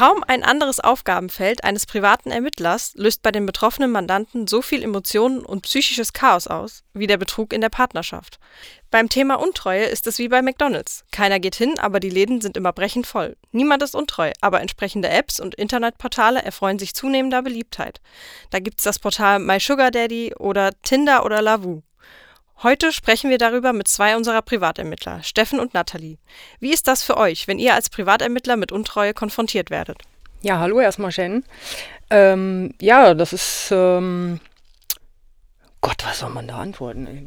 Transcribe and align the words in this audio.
Kaum 0.00 0.24
ein 0.26 0.42
anderes 0.42 0.80
Aufgabenfeld 0.80 1.62
eines 1.62 1.84
privaten 1.84 2.30
Ermittlers 2.30 2.94
löst 2.94 3.20
bei 3.20 3.32
den 3.32 3.44
betroffenen 3.44 3.90
Mandanten 3.90 4.46
so 4.46 4.62
viel 4.62 4.82
Emotionen 4.82 5.44
und 5.44 5.60
psychisches 5.60 6.14
Chaos 6.14 6.46
aus 6.46 6.84
wie 6.94 7.06
der 7.06 7.18
Betrug 7.18 7.52
in 7.52 7.60
der 7.60 7.68
Partnerschaft. 7.68 8.38
Beim 8.90 9.10
Thema 9.10 9.34
Untreue 9.34 9.84
ist 9.84 10.06
es 10.06 10.16
wie 10.16 10.28
bei 10.28 10.40
McDonald's. 10.40 11.04
Keiner 11.12 11.38
geht 11.38 11.54
hin, 11.54 11.78
aber 11.78 12.00
die 12.00 12.08
Läden 12.08 12.40
sind 12.40 12.56
immer 12.56 12.72
brechend 12.72 13.06
voll. 13.06 13.36
Niemand 13.52 13.82
ist 13.82 13.94
untreu, 13.94 14.32
aber 14.40 14.62
entsprechende 14.62 15.10
Apps 15.10 15.38
und 15.38 15.54
Internetportale 15.54 16.40
erfreuen 16.40 16.78
sich 16.78 16.94
zunehmender 16.94 17.42
Beliebtheit. 17.42 18.00
Da 18.48 18.58
gibt's 18.58 18.84
das 18.84 19.00
Portal 19.00 19.38
My 19.38 19.60
Sugar 19.60 19.90
Daddy 19.90 20.34
oder 20.34 20.70
Tinder 20.80 21.26
oder 21.26 21.42
Lavu. 21.42 21.82
Heute 22.62 22.92
sprechen 22.92 23.30
wir 23.30 23.38
darüber 23.38 23.72
mit 23.72 23.88
zwei 23.88 24.16
unserer 24.16 24.42
Privatermittler, 24.42 25.22
Steffen 25.22 25.58
und 25.60 25.72
Nathalie. 25.72 26.18
Wie 26.58 26.74
ist 26.74 26.88
das 26.88 27.02
für 27.02 27.16
euch, 27.16 27.48
wenn 27.48 27.58
ihr 27.58 27.72
als 27.72 27.88
Privatermittler 27.88 28.56
mit 28.56 28.70
Untreue 28.70 29.14
konfrontiert 29.14 29.70
werdet? 29.70 30.02
Ja, 30.42 30.58
hallo 30.58 30.78
erstmal, 30.78 31.10
Jen. 31.10 31.42
Ähm, 32.10 32.74
ja, 32.78 33.14
das 33.14 33.32
ist. 33.32 33.70
Ähm 33.72 34.40
Gott, 35.80 36.04
was 36.04 36.18
soll 36.18 36.28
man 36.28 36.48
da 36.48 36.58
antworten? 36.58 37.26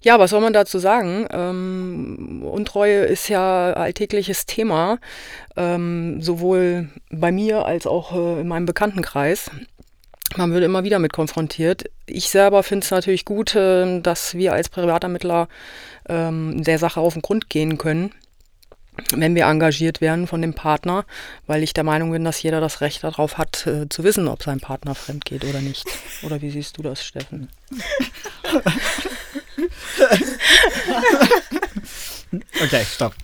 ja, 0.00 0.18
was 0.18 0.30
soll 0.30 0.40
man 0.40 0.52
dazu 0.52 0.80
sagen? 0.80 1.28
Ähm, 1.30 2.42
Untreue 2.44 3.04
ist 3.04 3.28
ja 3.28 3.72
alltägliches 3.72 4.46
Thema, 4.46 4.98
ähm, 5.56 6.20
sowohl 6.20 6.88
bei 7.10 7.30
mir 7.30 7.66
als 7.66 7.86
auch 7.86 8.12
äh, 8.12 8.40
in 8.40 8.48
meinem 8.48 8.66
Bekanntenkreis. 8.66 9.48
Man 10.36 10.52
wird 10.52 10.64
immer 10.64 10.84
wieder 10.84 10.98
mit 10.98 11.12
konfrontiert. 11.12 11.84
Ich 12.06 12.30
selber 12.30 12.62
finde 12.62 12.84
es 12.84 12.90
natürlich 12.90 13.24
gut, 13.24 13.54
äh, 13.54 14.00
dass 14.00 14.34
wir 14.34 14.52
als 14.52 14.68
Privatermittler 14.68 15.48
ähm, 16.08 16.62
der 16.62 16.78
Sache 16.78 17.00
auf 17.00 17.14
den 17.14 17.22
Grund 17.22 17.50
gehen 17.50 17.78
können, 17.78 18.12
wenn 19.14 19.34
wir 19.34 19.46
engagiert 19.46 20.00
werden 20.00 20.26
von 20.26 20.42
dem 20.42 20.54
Partner, 20.54 21.04
weil 21.46 21.62
ich 21.62 21.74
der 21.74 21.84
Meinung 21.84 22.12
bin, 22.12 22.24
dass 22.24 22.42
jeder 22.42 22.60
das 22.60 22.80
Recht 22.80 23.04
darauf 23.04 23.38
hat, 23.38 23.66
äh, 23.66 23.88
zu 23.88 24.04
wissen, 24.04 24.28
ob 24.28 24.42
sein 24.42 24.60
Partner 24.60 24.94
fremd 24.94 25.24
geht 25.24 25.44
oder 25.44 25.60
nicht. 25.60 25.84
Oder 26.22 26.40
wie 26.40 26.50
siehst 26.50 26.78
du 26.78 26.82
das, 26.82 27.04
Steffen? 27.04 27.48
okay, 32.62 32.84
stopp. 32.84 33.14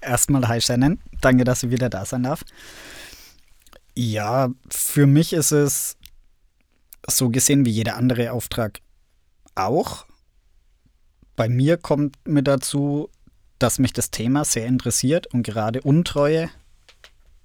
Erstmal 0.00 0.48
Hi 0.48 0.60
Shannon. 0.60 0.98
Danke, 1.20 1.44
dass 1.44 1.62
ich 1.62 1.70
wieder 1.70 1.88
da 1.88 2.04
sein 2.04 2.24
darf. 2.24 2.44
Ja, 3.94 4.50
für 4.70 5.06
mich 5.06 5.32
ist 5.32 5.52
es 5.52 5.96
so 7.08 7.30
gesehen 7.30 7.64
wie 7.64 7.70
jeder 7.70 7.96
andere 7.96 8.32
Auftrag 8.32 8.80
auch. 9.54 10.06
Bei 11.36 11.48
mir 11.48 11.76
kommt 11.76 12.16
mir 12.26 12.42
dazu, 12.42 13.08
dass 13.58 13.78
mich 13.78 13.92
das 13.92 14.10
Thema 14.10 14.44
sehr 14.44 14.66
interessiert 14.66 15.28
und 15.32 15.42
gerade 15.42 15.80
Untreue 15.82 16.50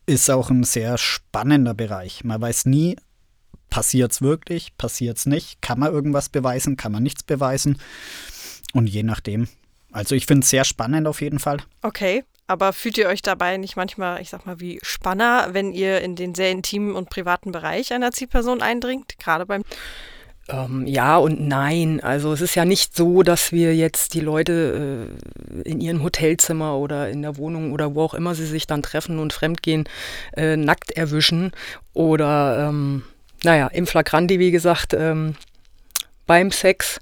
ist 0.06 0.30
auch 0.32 0.50
ein 0.50 0.64
sehr 0.64 0.98
spannender 0.98 1.74
Bereich. 1.74 2.24
Man 2.24 2.42
weiß 2.42 2.66
nie, 2.66 2.98
passiert 3.70 4.12
es 4.12 4.22
wirklich, 4.22 4.76
passiert 4.78 5.18
es 5.18 5.26
nicht, 5.26 5.62
kann 5.62 5.80
man 5.80 5.94
irgendwas 5.94 6.30
beweisen, 6.30 6.78
kann 6.78 6.92
man 6.92 7.04
nichts 7.04 7.24
beweisen 7.24 7.80
und 8.74 8.88
je 8.88 9.04
nachdem. 9.04 9.48
Also 9.92 10.16
ich 10.16 10.26
finde 10.26 10.44
es 10.44 10.50
sehr 10.50 10.66
spannend 10.66 11.08
auf 11.08 11.22
jeden 11.22 11.40
Fall. 11.40 11.60
Okay, 11.82 12.24
aber 12.50 12.74
fühlt 12.74 12.98
ihr 12.98 13.08
euch 13.08 13.22
dabei 13.22 13.58
nicht 13.58 13.76
manchmal, 13.76 14.22
ich 14.22 14.32
sag 14.32 14.48
mal, 14.48 14.60
wie 14.60 14.80
Spanner, 14.82 15.50
wenn 15.52 15.72
ihr 15.72 16.02
in 16.02 16.16
den 16.16 16.34
sehr 16.34 16.50
intimen 16.50 16.96
und 16.96 17.12
privaten 17.12 17.52
Bereich 17.52 17.94
einer 17.94 18.12
Zielperson 18.12 18.64
eindringt, 18.64 19.20
gerade 19.20 19.46
beim 19.46 19.62
ähm, 20.48 20.88
ja 20.88 21.18
und 21.18 21.48
nein. 21.48 22.00
Also 22.02 22.34
es 22.34 22.42
ist 22.42 22.56
ja 22.56 22.66
nicht 22.66 22.96
so, 22.96 23.22
dass 23.22 23.52
wir 23.52 23.76
jetzt 23.76 24.16
die 24.16 24.20
Leute 24.20 25.14
äh, 25.64 25.70
in 25.70 25.80
ihrem 25.80 26.02
Hotelzimmer 26.02 26.76
oder 26.78 27.10
in 27.10 27.22
der 27.22 27.38
Wohnung 27.38 27.72
oder 27.72 27.94
wo 27.94 28.02
auch 28.02 28.16
immer 28.16 28.34
sie 28.34 28.48
sich 28.48 28.66
dann 28.66 28.82
treffen 28.82 29.20
und 29.20 29.32
fremdgehen, 29.32 29.88
äh, 30.36 30.58
nackt 30.58 30.90
erwischen 30.90 31.52
oder, 31.94 32.68
ähm, 32.68 33.04
naja, 33.44 33.68
im 33.68 33.86
Flagranti, 33.86 34.40
wie 34.40 34.50
gesagt, 34.50 34.96
ähm, 34.96 35.36
beim 36.26 36.50
Sex. 36.50 37.00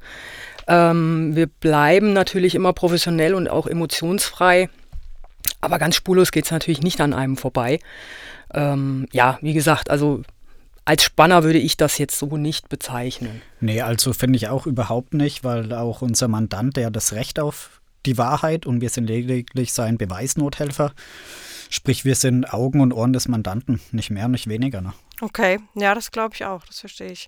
Ähm, 0.67 1.37
wir 1.37 1.47
bleiben 1.47 2.11
natürlich 2.11 2.53
immer 2.53 2.73
professionell 2.73 3.33
und 3.33 3.49
auch 3.49 3.65
emotionsfrei. 3.65 4.67
Aber 5.61 5.79
ganz 5.79 5.95
spurlos 5.95 6.31
geht 6.31 6.45
es 6.45 6.51
natürlich 6.51 6.81
nicht 6.81 7.01
an 7.01 7.13
einem 7.13 7.37
vorbei. 7.37 7.79
Ähm, 8.53 9.07
ja, 9.11 9.37
wie 9.41 9.53
gesagt, 9.53 9.89
also 9.89 10.23
als 10.85 11.03
Spanner 11.03 11.43
würde 11.43 11.59
ich 11.59 11.75
das 11.75 11.97
jetzt 11.97 12.17
so 12.17 12.37
nicht 12.37 12.69
bezeichnen. 12.69 13.41
Nee, 13.59 13.81
also 13.81 14.13
finde 14.13 14.37
ich 14.37 14.47
auch 14.47 14.65
überhaupt 14.65 15.13
nicht, 15.13 15.43
weil 15.43 15.73
auch 15.73 16.01
unser 16.01 16.27
Mandant, 16.27 16.77
der 16.77 16.87
hat 16.87 16.95
das 16.95 17.11
Recht 17.13 17.39
auf 17.39 17.81
die 18.05 18.17
Wahrheit 18.17 18.65
und 18.65 18.79
wir 18.79 18.89
sind 18.89 19.07
lediglich 19.07 19.73
sein 19.73 19.97
Beweisnothelfer. 19.97 20.93
Sprich, 21.69 22.05
wir 22.05 22.15
sind 22.15 22.53
Augen 22.53 22.79
und 22.79 22.93
Ohren 22.93 23.11
des 23.11 23.27
Mandanten, 23.27 23.81
nicht 23.91 24.09
mehr, 24.09 24.29
nicht 24.29 24.47
weniger. 24.47 24.79
Ne? 24.79 24.93
Okay, 25.19 25.59
ja, 25.75 25.93
das 25.93 26.11
glaube 26.11 26.35
ich 26.35 26.45
auch, 26.45 26.65
das 26.65 26.79
verstehe 26.79 27.11
ich. 27.11 27.27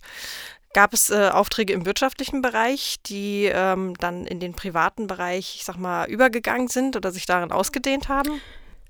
Gab 0.74 0.94
es 0.94 1.10
äh, 1.10 1.30
Aufträge 1.34 1.74
im 1.74 1.86
wirtschaftlichen 1.86 2.42
Bereich, 2.42 2.98
die 3.06 3.46
ähm, 3.46 3.96
dann 4.00 4.26
in 4.26 4.40
den 4.40 4.54
privaten 4.54 5.08
Bereich, 5.08 5.56
ich 5.56 5.66
sag 5.66 5.78
mal, 5.78 6.08
übergegangen 6.08 6.68
sind 6.68 6.96
oder 6.96 7.12
sich 7.12 7.26
darin 7.26 7.52
ausgedehnt 7.52 8.08
haben? 8.08 8.40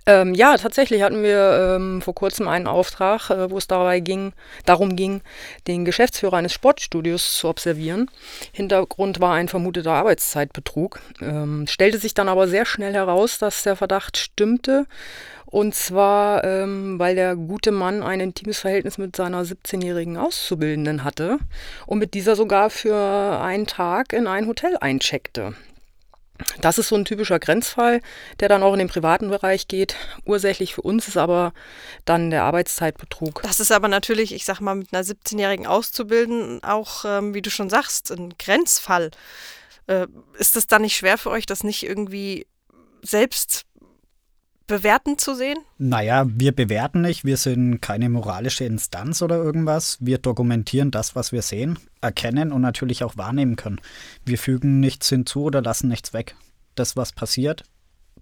Ähm, 0.10 0.34
ja, 0.34 0.58
tatsächlich 0.58 1.04
hatten 1.04 1.22
wir 1.22 1.76
ähm, 1.76 2.02
vor 2.02 2.16
kurzem 2.16 2.48
einen 2.48 2.66
Auftrag, 2.66 3.30
äh, 3.30 3.52
wo 3.52 3.60
es 3.60 3.68
dabei 3.68 4.00
ging, 4.00 4.34
darum 4.66 4.96
ging, 4.96 5.22
den 5.68 5.86
Geschäftsführer 5.86 6.38
eines 6.38 6.52
Sportstudios 6.52 7.38
zu 7.38 7.48
observieren. 7.48 8.10
Hintergrund 8.52 9.20
war 9.20 9.36
ein 9.36 9.50
vermuteter 9.50 9.92
Arbeitszeitbetrug. 9.92 11.00
Ähm, 11.22 11.68
stellte 11.68 12.00
sich 12.00 12.16
dann 12.16 12.28
aber 12.28 12.48
sehr 12.48 12.66
schnell 12.66 12.94
heraus, 12.94 13.38
dass 13.38 13.62
der 13.62 13.76
Verdacht 13.76 14.18
stimmte. 14.18 14.88
Und 15.46 15.76
zwar, 15.76 16.44
ähm, 16.44 16.98
weil 16.98 17.14
der 17.14 17.36
gute 17.36 17.70
Mann 17.72 18.02
ein 18.02 18.20
intimes 18.20 18.58
Verhältnis 18.58 18.98
mit 18.98 19.16
seiner 19.16 19.44
17-jährigen 19.44 20.18
Auszubildenden 20.18 21.04
hatte 21.04 21.38
und 21.86 22.00
mit 22.00 22.16
dieser 22.16 22.36
sogar 22.36 22.72
für 22.72 23.40
einen 23.42 23.68
Tag 23.68 24.14
in 24.14 24.26
ein 24.26 24.48
Hotel 24.48 24.76
eincheckte. 24.82 25.54
Das 26.62 26.78
ist 26.78 26.90
so 26.90 26.96
ein 26.96 27.06
typischer 27.06 27.40
Grenzfall, 27.40 28.02
der 28.40 28.50
dann 28.50 28.64
auch 28.64 28.74
in 28.74 28.80
den 28.80 28.88
privaten 28.88 29.30
Bereich 29.30 29.68
geht. 29.68 29.96
Ursächlich 30.26 30.74
für 30.74 30.82
uns 30.82 31.08
ist 31.08 31.18
aber 31.18 31.54
dann 32.06 32.30
der 32.30 32.44
Arbeitszeitbetrug. 32.44 33.42
Das 33.44 33.60
ist 33.60 33.72
aber 33.72 33.88
natürlich, 33.88 34.34
ich 34.34 34.46
sag 34.46 34.60
mal, 34.60 34.76
mit 34.76 34.94
einer 34.94 35.04
17-jährigen 35.04 35.68
Auszubildenden 35.68 36.64
auch, 36.64 37.06
ähm, 37.06 37.34
wie 37.34 37.42
du 37.42 37.50
schon 37.50 37.70
sagst, 37.70 38.12
ein 38.12 38.34
Grenzfall. 38.38 39.12
Äh, 39.88 40.08
ist 40.38 40.56
es 40.56 40.68
dann 40.68 40.84
nicht 40.84 40.98
schwer 40.98 41.18
für 41.18 41.30
euch, 41.30 41.46
das 41.46 41.64
nicht 41.64 41.84
irgendwie 41.84 42.46
selbst 43.02 43.66
bewerten 44.70 45.18
zu 45.18 45.36
sehen? 45.36 45.58
Naja, 45.78 46.26
wir 46.28 46.54
bewerten 46.54 47.02
nicht, 47.02 47.26
wir 47.26 47.36
sind 47.36 47.82
keine 47.82 48.08
moralische 48.08 48.64
Instanz 48.64 49.22
oder 49.22 49.36
irgendwas. 49.36 49.98
Wir 50.00 50.20
dokumentieren 50.20 50.92
das, 50.92 51.16
was 51.16 51.34
wir 51.34 51.42
sehen, 51.42 51.78
erkennen 52.00 52.54
und 52.54 52.62
natürlich 52.62 53.04
auch 53.04 53.18
wahrnehmen 53.18 53.58
können. 53.58 53.82
Wir 54.26 54.38
fügen 54.38 54.80
nichts 54.80 55.10
hinzu 55.10 55.44
oder 55.44 55.62
lassen 55.62 55.90
nichts 55.90 56.14
weg. 56.14 56.36
Das, 56.76 56.96
was 56.96 57.12
passiert, 57.12 57.66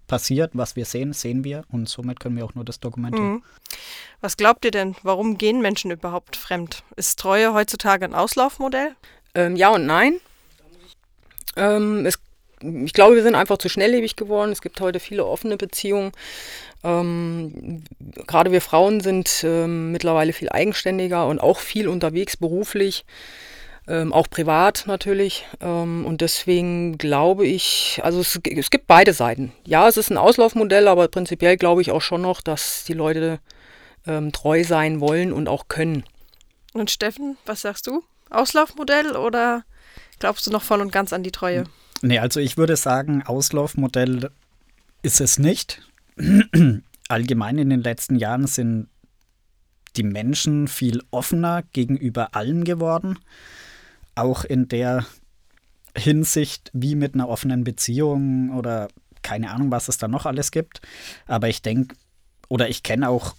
passiert, 0.08 0.50
was 0.54 0.74
wir 0.74 0.86
sehen, 0.86 1.12
sehen 1.12 1.44
wir 1.44 1.62
und 1.70 1.88
somit 1.88 2.18
können 2.18 2.36
wir 2.36 2.44
auch 2.44 2.54
nur 2.54 2.64
das 2.64 2.80
dokumentieren. 2.80 3.34
Mhm. 3.34 3.42
Was 4.20 4.36
glaubt 4.36 4.64
ihr 4.64 4.72
denn, 4.72 4.96
warum 5.02 5.38
gehen 5.38 5.60
Menschen 5.60 5.92
überhaupt 5.92 6.34
fremd? 6.34 6.82
Ist 6.96 7.20
Treue 7.20 7.54
heutzutage 7.54 8.04
ein 8.04 8.14
Auslaufmodell? 8.14 8.96
Ähm, 9.34 9.54
ja 9.54 9.68
und 9.68 9.86
nein. 9.86 10.20
Ähm, 11.56 12.06
es 12.06 12.18
ich 12.62 12.92
glaube, 12.92 13.16
wir 13.16 13.22
sind 13.22 13.34
einfach 13.34 13.58
zu 13.58 13.68
schnelllebig 13.68 14.16
geworden. 14.16 14.52
Es 14.52 14.62
gibt 14.62 14.80
heute 14.80 15.00
viele 15.00 15.24
offene 15.24 15.56
Beziehungen. 15.56 16.12
Ähm, 16.84 17.82
gerade 18.26 18.52
wir 18.52 18.60
Frauen 18.60 19.00
sind 19.00 19.42
ähm, 19.44 19.92
mittlerweile 19.92 20.32
viel 20.32 20.48
eigenständiger 20.50 21.26
und 21.26 21.40
auch 21.40 21.58
viel 21.58 21.88
unterwegs 21.88 22.36
beruflich, 22.36 23.04
ähm, 23.88 24.12
auch 24.12 24.28
privat 24.28 24.84
natürlich. 24.86 25.46
Ähm, 25.60 26.04
und 26.06 26.20
deswegen 26.20 26.98
glaube 26.98 27.46
ich, 27.46 28.00
also 28.02 28.20
es, 28.20 28.38
es, 28.44 28.70
gibt 28.70 28.86
beide 28.86 29.12
Seiten. 29.12 29.52
Ja, 29.64 29.88
es 29.88 29.96
ist 29.96 30.10
ein 30.10 30.18
Auslaufmodell, 30.18 30.88
aber 30.88 31.08
prinzipiell 31.08 31.56
glaube 31.56 31.82
ich 31.82 31.90
auch 31.90 32.02
schon 32.02 32.22
noch, 32.22 32.40
dass 32.40 32.84
die 32.84 32.94
Leute 32.94 33.40
ähm, 34.06 34.32
treu 34.32 34.62
sein 34.64 35.00
wollen 35.00 35.32
und 35.32 35.48
auch 35.48 35.68
können. 35.68 36.04
Und 36.74 36.90
Steffen, 36.90 37.36
was 37.46 37.62
sagst 37.62 37.86
du? 37.86 38.04
Auslaufmodell 38.30 39.16
oder 39.16 39.64
glaubst 40.18 40.46
du 40.46 40.50
noch 40.50 40.62
voll 40.62 40.80
und 40.80 40.92
ganz 40.92 41.12
an 41.12 41.22
die 41.22 41.32
Treue? 41.32 41.64
Nee, 42.02 42.18
also 42.18 42.40
ich 42.40 42.56
würde 42.56 42.76
sagen, 42.76 43.22
Auslaufmodell 43.22 44.30
ist 45.02 45.20
es 45.20 45.38
nicht. 45.38 45.82
Allgemein 47.08 47.58
in 47.58 47.70
den 47.70 47.82
letzten 47.82 48.16
Jahren 48.16 48.46
sind 48.46 48.88
die 49.96 50.02
Menschen 50.02 50.68
viel 50.68 51.02
offener 51.10 51.62
gegenüber 51.72 52.34
allem 52.34 52.64
geworden. 52.64 53.18
Auch 54.14 54.44
in 54.44 54.68
der 54.68 55.06
Hinsicht 55.96 56.70
wie 56.72 56.94
mit 56.94 57.14
einer 57.14 57.28
offenen 57.28 57.64
Beziehung 57.64 58.50
oder 58.50 58.88
keine 59.22 59.50
Ahnung, 59.50 59.70
was 59.70 59.88
es 59.88 59.98
da 59.98 60.06
noch 60.06 60.26
alles 60.26 60.52
gibt. 60.52 60.80
Aber 61.26 61.48
ich 61.48 61.62
denke, 61.62 61.96
oder 62.48 62.68
ich 62.68 62.82
kenne 62.82 63.08
auch 63.08 63.34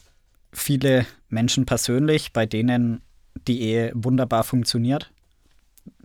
viele 0.52 1.06
Menschen 1.30 1.66
persönlich, 1.66 2.34
bei 2.34 2.46
denen 2.46 3.02
die 3.48 3.62
Ehe 3.62 3.92
wunderbar 3.96 4.44
funktioniert 4.44 5.12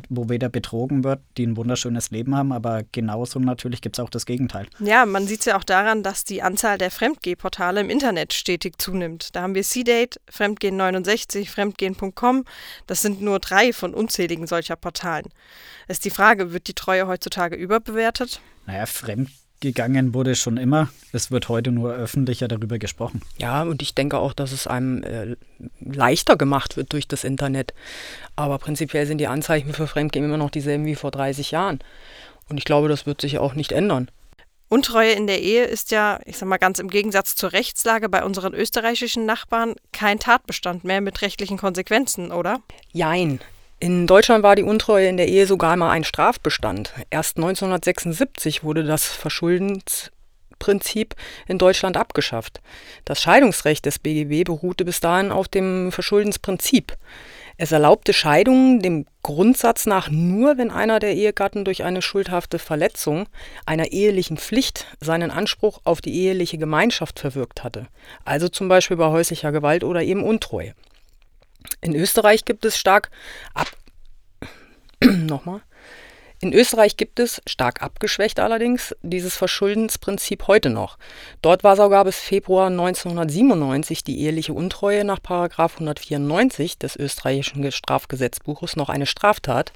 wo 0.09 0.29
weder 0.29 0.49
betrogen 0.49 1.05
wird, 1.05 1.21
die 1.37 1.47
ein 1.47 1.57
wunderschönes 1.57 2.11
Leben 2.11 2.35
haben, 2.35 2.53
aber 2.53 2.83
genauso 2.93 3.39
natürlich 3.39 3.81
gibt 3.81 3.99
es 3.99 4.05
auch 4.05 4.11
das 4.11 4.27
Gegenteil. 4.27 4.67
Ja, 4.79 5.07
man 5.07 5.27
sieht 5.27 5.41
es 5.41 5.47
ja 5.47 5.57
auch 5.57 5.65
daran, 5.65 6.03
dass 6.03 6.25
die 6.25 6.43
Anzahl 6.43 6.79
der 6.79 6.91
Fremdgehportale 6.91 7.81
im 7.81 7.91
Internet 7.91 8.33
stetig 8.33 8.79
zunimmt. 8.79 9.35
Da 9.35 9.43
haben 9.43 9.55
wir 9.55 9.63
C-Date, 9.63 10.21
Fremdgehen69, 10.33 11.49
Fremdgehen.com. 11.49 12.45
Das 12.87 13.03
sind 13.03 13.21
nur 13.21 13.39
drei 13.39 13.73
von 13.73 13.95
unzähligen 13.95 14.47
solcher 14.47 14.77
Portalen. 14.77 15.29
Ist 15.89 16.05
die 16.05 16.11
Frage, 16.11 16.53
wird 16.53 16.69
die 16.69 16.75
Treue 16.75 17.07
heutzutage 17.07 17.57
überbewertet? 17.57 18.41
Naja, 18.67 18.87
Fremdgehen 18.87 19.44
gegangen 19.65 20.15
wurde 20.15 20.37
schon 20.37 20.57
immer. 20.57 20.89
Es 21.13 21.31
wird 21.31 21.49
heute 21.49 21.73
nur 21.73 21.93
öffentlicher 21.93 22.47
darüber 22.47 22.79
gesprochen. 22.79 23.23
Ja, 23.39 23.63
und 23.63 23.83
ich 23.83 23.95
denke 23.95 24.19
auch, 24.19 24.33
dass 24.33 24.53
es 24.53 24.67
einem 24.67 25.03
äh, 25.03 25.37
leichter 25.81 26.37
gemacht 26.37 26.77
wird 26.77 26.93
durch 26.93 27.09
das 27.09 27.25
Internet. 27.25 27.75
Aber 28.37 28.59
prinzipiell 28.59 29.07
sind 29.07 29.19
die 29.19 29.27
Anzeichen 29.27 29.73
für 29.73 29.87
Fremdgehen 29.87 30.25
immer 30.25 30.37
noch 30.37 30.51
dieselben 30.51 30.85
wie 30.85 30.95
vor 30.95 31.11
30 31.11 31.51
Jahren. 31.51 31.81
Und 32.49 32.59
ich 32.59 32.65
glaube, 32.65 32.89
das 32.89 33.07
wird 33.07 33.21
sich 33.21 33.39
auch 33.39 33.55
nicht 33.55 33.73
ändern. 33.73 34.11
Untreue 34.69 35.13
in 35.13 35.27
der 35.27 35.41
Ehe 35.41 35.65
ist 35.65 35.91
ja, 35.91 36.21
ich 36.25 36.37
sag 36.37 36.49
mal 36.49 36.57
ganz 36.59 36.79
im 36.79 36.89
Gegensatz 36.89 37.37
zur 37.37 37.53
Rechtslage 37.53 38.09
bei 38.09 38.25
unseren 38.25 38.55
österreichischen 38.55 39.25
Nachbarn, 39.27 39.75
kein 39.93 40.19
Tatbestand 40.19 40.85
mehr 40.85 41.01
mit 41.01 41.23
rechtlichen 41.23 41.59
Konsequenzen, 41.59 42.33
oder? 42.33 42.61
Jein. 42.93 43.41
In 43.81 44.07
Deutschland 44.07 44.45
war 44.45 44.57
die 44.57 44.63
Untreue 44.63 45.09
in 45.09 45.17
der 45.17 45.29
Ehe 45.29 45.47
sogar 45.47 45.77
mal 45.77 45.91
ein 45.91 46.05
Strafbestand. 46.05 46.93
Erst 47.11 47.37
1976 47.37 48.63
wurde 48.63 48.85
das 48.85 49.07
Verschuldensprinzip 49.07 51.17
in 51.49 51.59
Deutschland 51.59 51.97
abgeschafft. 51.97 52.61
Das 53.05 53.21
Scheidungsrecht 53.21 53.85
des 53.85 53.99
BGB 53.99 54.45
beruhte 54.45 54.85
bis 54.85 55.01
dahin 55.01 55.33
auf 55.33 55.49
dem 55.49 55.91
Verschuldensprinzip. 55.91 56.97
Es 57.57 57.73
erlaubte 57.73 58.13
Scheidungen 58.13 58.81
dem 58.81 59.07
Grundsatz 59.23 59.87
nach 59.87 60.09
nur, 60.09 60.57
wenn 60.57 60.71
einer 60.71 60.99
der 60.99 61.15
Ehegatten 61.15 61.65
durch 61.65 61.85
eine 61.85 62.03
schuldhafte 62.03 62.59
Verletzung 62.59 63.29
einer 63.67 63.93
ehelichen 63.93 64.39
Pflicht 64.39 64.87
seinen 65.01 65.31
Anspruch 65.31 65.81
auf 65.85 66.01
die 66.01 66.15
eheliche 66.15 66.59
Gemeinschaft 66.59 67.21
verwirkt 67.21 67.63
hatte, 67.63 67.87
also 68.25 68.49
zum 68.49 68.69
Beispiel 68.69 68.97
bei 68.97 69.07
häuslicher 69.07 69.53
Gewalt 69.53 69.85
oder 69.85 70.03
eben 70.03 70.25
Untreue. 70.25 70.75
In 71.81 71.95
Österreich 71.95 72.45
gibt 72.45 72.65
es 72.65 72.79
stark 72.79 73.11
ab 73.55 73.69
nochmal. 75.05 75.61
In 76.45 76.53
Österreich 76.53 76.99
gibt 76.99 77.21
es, 77.21 77.41
stark 77.47 77.81
abgeschwächt 77.81 78.39
allerdings, 78.39 78.95
dieses 79.03 79.35
Verschuldensprinzip 79.35 80.47
heute 80.47 80.69
noch. 80.69 80.99
Dort 81.41 81.65
war 81.65 81.75
sogar 81.75 82.05
bis 82.05 82.19
Februar 82.19 82.67
1997 82.67 84.05
die 84.05 84.21
eheliche 84.21 84.53
Untreue 84.53 85.05
nach 85.05 85.21
194 85.25 86.79
des 86.79 86.97
österreichischen 86.97 87.73
Strafgesetzbuches 87.73 88.77
noch 88.77 88.91
eine 88.91 89.07
Straftat, 89.07 89.73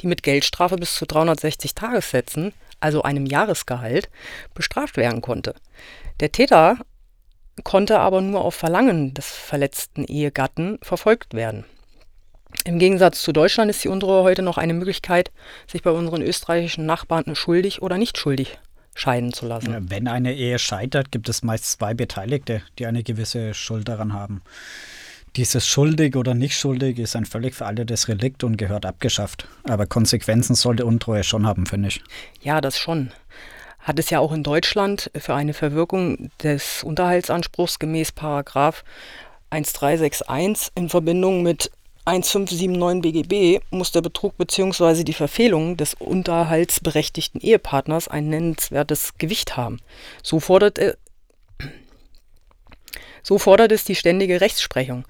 die 0.00 0.06
mit 0.06 0.22
Geldstrafe 0.22 0.76
bis 0.76 0.94
zu 0.94 1.06
360 1.06 1.74
Tagessätzen, 1.74 2.52
also 2.78 3.02
einem 3.02 3.26
Jahresgehalt, 3.26 4.08
bestraft 4.54 4.96
werden 4.96 5.22
konnte. 5.22 5.56
Der 6.20 6.30
Täter 6.30 6.76
konnte 7.64 7.98
aber 7.98 8.20
nur 8.20 8.44
auf 8.44 8.54
Verlangen 8.54 9.14
des 9.14 9.26
verletzten 9.26 10.04
Ehegatten 10.04 10.78
verfolgt 10.82 11.34
werden. 11.34 11.64
Im 12.64 12.78
Gegensatz 12.78 13.22
zu 13.22 13.32
Deutschland 13.32 13.70
ist 13.70 13.82
die 13.82 13.88
Untreue 13.88 14.22
heute 14.22 14.42
noch 14.42 14.58
eine 14.58 14.74
Möglichkeit, 14.74 15.32
sich 15.66 15.82
bei 15.82 15.90
unseren 15.90 16.22
österreichischen 16.22 16.86
Nachbarn 16.86 17.34
schuldig 17.34 17.82
oder 17.82 17.98
nicht 17.98 18.18
schuldig 18.18 18.58
scheiden 18.94 19.32
zu 19.32 19.46
lassen. 19.46 19.90
Wenn 19.90 20.06
eine 20.06 20.34
Ehe 20.34 20.58
scheitert, 20.58 21.10
gibt 21.10 21.28
es 21.28 21.42
meist 21.42 21.72
zwei 21.72 21.94
Beteiligte, 21.94 22.62
die 22.78 22.86
eine 22.86 23.02
gewisse 23.02 23.54
Schuld 23.54 23.88
daran 23.88 24.12
haben. 24.12 24.42
Dieses 25.36 25.66
schuldig 25.66 26.14
oder 26.14 26.34
nicht 26.34 26.58
schuldig 26.58 26.98
ist 26.98 27.16
ein 27.16 27.24
völlig 27.24 27.54
veraltetes 27.54 28.06
Relikt 28.08 28.44
und 28.44 28.58
gehört 28.58 28.84
abgeschafft. 28.84 29.48
Aber 29.64 29.86
Konsequenzen 29.86 30.54
sollte 30.54 30.84
Untreue 30.84 31.24
schon 31.24 31.46
haben, 31.46 31.64
finde 31.64 31.88
ich. 31.88 32.02
Ja, 32.42 32.60
das 32.60 32.78
schon 32.78 33.10
hat 33.82 33.98
es 33.98 34.10
ja 34.10 34.20
auch 34.20 34.32
in 34.32 34.42
Deutschland 34.42 35.10
für 35.16 35.34
eine 35.34 35.54
Verwirkung 35.54 36.30
des 36.42 36.82
Unterhaltsanspruchs 36.82 37.78
gemäß 37.78 38.12
Paragraph 38.12 38.84
1361 39.50 40.72
in 40.74 40.88
Verbindung 40.88 41.42
mit 41.42 41.70
1579 42.04 43.00
BGB 43.00 43.64
muss 43.70 43.92
der 43.92 44.00
Betrug 44.00 44.36
bzw. 44.36 45.04
die 45.04 45.12
Verfehlung 45.12 45.76
des 45.76 45.94
unterhaltsberechtigten 45.94 47.40
Ehepartners 47.40 48.08
ein 48.08 48.28
nennenswertes 48.28 49.18
Gewicht 49.18 49.56
haben. 49.56 49.78
So 50.22 50.40
fordert, 50.40 50.78
äh, 50.78 50.94
so 53.22 53.38
fordert 53.38 53.70
es 53.70 53.84
die 53.84 53.94
ständige 53.94 54.40
Rechtsprechung. 54.40 55.04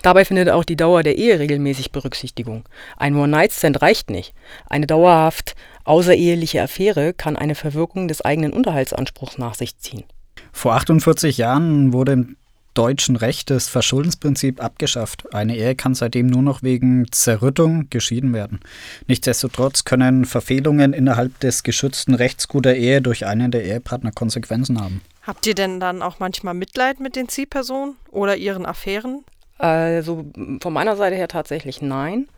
Dabei 0.00 0.24
findet 0.24 0.48
auch 0.48 0.64
die 0.64 0.76
Dauer 0.76 1.02
der 1.02 1.18
Ehe 1.18 1.38
regelmäßig 1.38 1.92
Berücksichtigung. 1.92 2.64
Ein 2.96 3.16
One-Night-Stand 3.16 3.82
reicht 3.82 4.08
nicht. 4.08 4.32
Eine 4.66 4.86
dauerhaft 4.86 5.54
außereheliche 5.90 6.62
Affäre 6.62 7.12
kann 7.12 7.34
eine 7.34 7.56
Verwirkung 7.56 8.06
des 8.06 8.20
eigenen 8.22 8.52
Unterhaltsanspruchs 8.52 9.38
nach 9.38 9.56
sich 9.56 9.76
ziehen. 9.78 10.04
Vor 10.52 10.74
48 10.74 11.36
Jahren 11.36 11.92
wurde 11.92 12.12
im 12.12 12.36
deutschen 12.74 13.16
Recht 13.16 13.50
das 13.50 13.68
Verschuldensprinzip 13.68 14.62
abgeschafft. 14.62 15.34
Eine 15.34 15.56
Ehe 15.56 15.74
kann 15.74 15.96
seitdem 15.96 16.28
nur 16.28 16.42
noch 16.42 16.62
wegen 16.62 17.10
Zerrüttung 17.10 17.90
geschieden 17.90 18.32
werden. 18.32 18.60
Nichtsdestotrotz 19.08 19.84
können 19.84 20.26
Verfehlungen 20.26 20.92
innerhalb 20.92 21.40
des 21.40 21.64
geschützten 21.64 22.14
Rechtsgut 22.14 22.66
der 22.66 22.76
Ehe 22.76 23.02
durch 23.02 23.26
einen 23.26 23.50
der 23.50 23.64
Ehepartner 23.64 24.12
Konsequenzen 24.12 24.80
haben. 24.80 25.00
Habt 25.22 25.44
ihr 25.48 25.56
denn 25.56 25.80
dann 25.80 26.02
auch 26.02 26.20
manchmal 26.20 26.54
Mitleid 26.54 27.00
mit 27.00 27.16
den 27.16 27.28
Ziehpersonen 27.28 27.96
oder 28.12 28.36
ihren 28.36 28.64
Affären? 28.64 29.24
Also 29.58 30.24
von 30.60 30.72
meiner 30.72 30.96
Seite 30.96 31.16
her 31.16 31.28
tatsächlich 31.28 31.82
nein. 31.82 32.28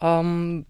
Ähm, 0.00 0.64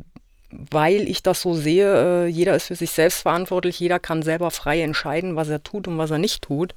weil 0.50 1.08
ich 1.08 1.22
das 1.22 1.40
so 1.40 1.54
sehe, 1.54 2.24
äh, 2.24 2.26
jeder 2.26 2.56
ist 2.56 2.66
für 2.66 2.74
sich 2.74 2.90
selbst 2.90 3.22
verantwortlich, 3.22 3.78
jeder 3.78 3.98
kann 3.98 4.22
selber 4.22 4.50
frei 4.50 4.82
entscheiden, 4.82 5.36
was 5.36 5.48
er 5.48 5.62
tut 5.62 5.88
und 5.88 5.98
was 5.98 6.10
er 6.10 6.18
nicht 6.18 6.42
tut. 6.42 6.74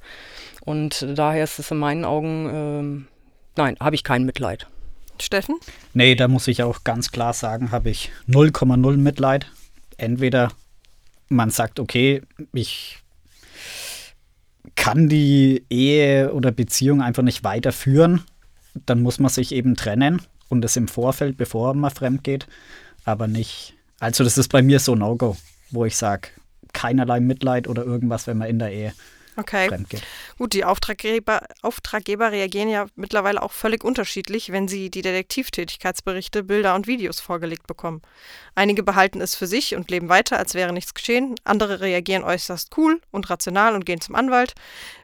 Und 0.64 1.06
daher 1.16 1.44
ist 1.44 1.58
es 1.58 1.70
in 1.70 1.78
meinen 1.78 2.04
Augen, 2.04 3.06
äh, 3.06 3.60
nein, 3.60 3.76
habe 3.80 3.94
ich 3.94 4.04
kein 4.04 4.24
Mitleid. 4.24 4.66
Steffen? 5.20 5.56
Nee, 5.92 6.14
da 6.14 6.26
muss 6.26 6.48
ich 6.48 6.62
auch 6.62 6.82
ganz 6.84 7.12
klar 7.12 7.32
sagen, 7.32 7.70
habe 7.70 7.90
ich 7.90 8.10
0,0 8.28 8.96
Mitleid. 8.96 9.46
Entweder 9.96 10.50
man 11.28 11.50
sagt, 11.50 11.78
okay, 11.78 12.22
ich 12.52 12.98
kann 14.74 15.08
die 15.08 15.64
Ehe 15.70 16.32
oder 16.32 16.50
Beziehung 16.50 17.00
einfach 17.00 17.22
nicht 17.22 17.44
weiterführen 17.44 18.24
dann 18.86 19.02
muss 19.02 19.18
man 19.18 19.30
sich 19.30 19.52
eben 19.52 19.76
trennen 19.76 20.22
und 20.48 20.62
das 20.62 20.76
im 20.76 20.88
Vorfeld, 20.88 21.36
bevor 21.36 21.74
man 21.74 21.90
fremd 21.90 22.24
geht, 22.24 22.46
aber 23.04 23.26
nicht. 23.26 23.74
Also, 24.00 24.24
das 24.24 24.38
ist 24.38 24.48
bei 24.48 24.62
mir 24.62 24.80
so 24.80 24.94
No-Go, 24.94 25.36
wo 25.70 25.84
ich 25.84 25.96
sage, 25.96 26.28
keinerlei 26.72 27.20
Mitleid 27.20 27.68
oder 27.68 27.84
irgendwas, 27.84 28.26
wenn 28.26 28.38
man 28.38 28.48
in 28.48 28.58
der 28.58 28.72
Ehe 28.72 28.92
okay. 29.36 30.00
Gut, 30.38 30.52
die 30.52 30.64
Auftraggeber, 30.64 31.42
Auftraggeber 31.62 32.32
reagieren 32.32 32.68
ja 32.68 32.86
mittlerweile 32.94 33.42
auch 33.42 33.52
völlig 33.52 33.84
unterschiedlich, 33.84 34.52
wenn 34.52 34.68
sie 34.68 34.90
die 34.90 35.02
Detektivtätigkeitsberichte, 35.02 36.44
Bilder 36.44 36.74
und 36.74 36.86
Videos 36.86 37.20
vorgelegt 37.20 37.66
bekommen. 37.66 38.02
Einige 38.54 38.82
behalten 38.82 39.20
es 39.20 39.34
für 39.34 39.46
sich 39.46 39.74
und 39.74 39.90
leben 39.90 40.08
weiter, 40.08 40.38
als 40.38 40.54
wäre 40.54 40.72
nichts 40.72 40.94
geschehen. 40.94 41.34
Andere 41.44 41.80
reagieren 41.80 42.24
äußerst 42.24 42.76
cool 42.76 43.00
und 43.10 43.28
rational 43.30 43.74
und 43.74 43.86
gehen 43.86 44.00
zum 44.00 44.14
Anwalt. 44.14 44.54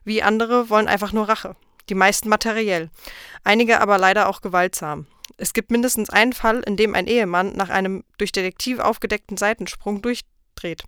Wie 0.05 0.23
andere 0.23 0.71
wollen 0.71 0.89
einfach 0.89 1.13
nur 1.13 1.29
Rache 1.29 1.57
die 1.89 1.95
meisten 1.97 2.29
materiell, 2.29 2.89
einige 3.43 3.81
aber 3.81 3.99
leider 3.99 4.29
auch 4.29 4.43
gewaltsam. 4.43 5.07
Es 5.41 5.55
gibt 5.55 5.71
mindestens 5.71 6.11
einen 6.11 6.35
Fall, 6.35 6.61
in 6.67 6.77
dem 6.77 6.95
ein 6.95 7.07
Ehemann 7.07 7.55
nach 7.57 7.71
einem 7.71 8.05
durch 8.19 8.31
Detektiv 8.31 8.79
aufgedeckten 8.79 9.39
Seitensprung 9.39 10.03
durchdreht. 10.03 10.85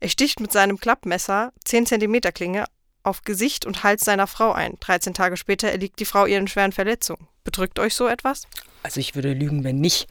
Er 0.00 0.08
sticht 0.08 0.40
mit 0.40 0.52
seinem 0.52 0.78
Klappmesser 0.78 1.52
10 1.64 1.86
cm 1.86 2.20
Klinge 2.34 2.64
auf 3.04 3.22
Gesicht 3.22 3.66
und 3.66 3.84
Hals 3.84 4.04
seiner 4.04 4.26
Frau 4.26 4.52
ein. 4.52 4.74
13 4.80 5.14
Tage 5.14 5.36
später 5.36 5.70
erliegt 5.70 6.00
die 6.00 6.06
Frau 6.06 6.26
ihren 6.26 6.48
schweren 6.48 6.72
Verletzungen. 6.72 7.28
Bedrückt 7.44 7.78
euch 7.78 7.94
so 7.94 8.08
etwas? 8.08 8.48
Also 8.82 8.98
ich 8.98 9.14
würde 9.14 9.32
lügen, 9.32 9.62
wenn 9.62 9.80
nicht, 9.80 10.08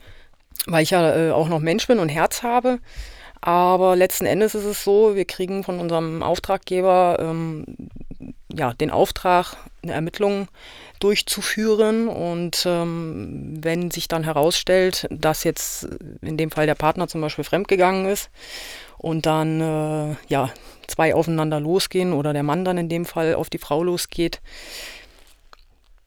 weil 0.66 0.82
ich 0.82 0.90
ja 0.90 1.14
äh, 1.14 1.30
auch 1.32 1.48
noch 1.48 1.60
Mensch 1.60 1.86
bin 1.86 1.98
und 1.98 2.08
Herz 2.08 2.42
habe. 2.42 2.78
Aber 3.42 3.96
letzten 3.96 4.24
Endes 4.24 4.54
ist 4.54 4.64
es 4.64 4.82
so, 4.82 5.14
wir 5.14 5.26
kriegen 5.26 5.62
von 5.62 5.78
unserem 5.78 6.22
Auftraggeber 6.22 7.18
ähm, 7.20 7.66
ja, 8.52 8.72
den 8.74 8.90
Auftrag, 8.90 9.56
eine 9.82 9.92
Ermittlung 9.92 10.48
durchzuführen. 11.00 12.08
Und 12.08 12.64
ähm, 12.66 13.58
wenn 13.62 13.90
sich 13.90 14.08
dann 14.08 14.24
herausstellt, 14.24 15.06
dass 15.10 15.44
jetzt 15.44 15.88
in 16.22 16.36
dem 16.36 16.50
Fall 16.50 16.66
der 16.66 16.74
Partner 16.74 17.08
zum 17.08 17.20
Beispiel 17.20 17.44
fremdgegangen 17.44 18.06
ist 18.06 18.30
und 18.98 19.26
dann 19.26 19.60
äh, 19.60 20.16
ja, 20.28 20.50
zwei 20.86 21.14
aufeinander 21.14 21.60
losgehen 21.60 22.12
oder 22.12 22.32
der 22.32 22.42
Mann 22.42 22.64
dann 22.64 22.78
in 22.78 22.88
dem 22.88 23.04
Fall 23.04 23.34
auf 23.34 23.50
die 23.50 23.58
Frau 23.58 23.82
losgeht, 23.82 24.40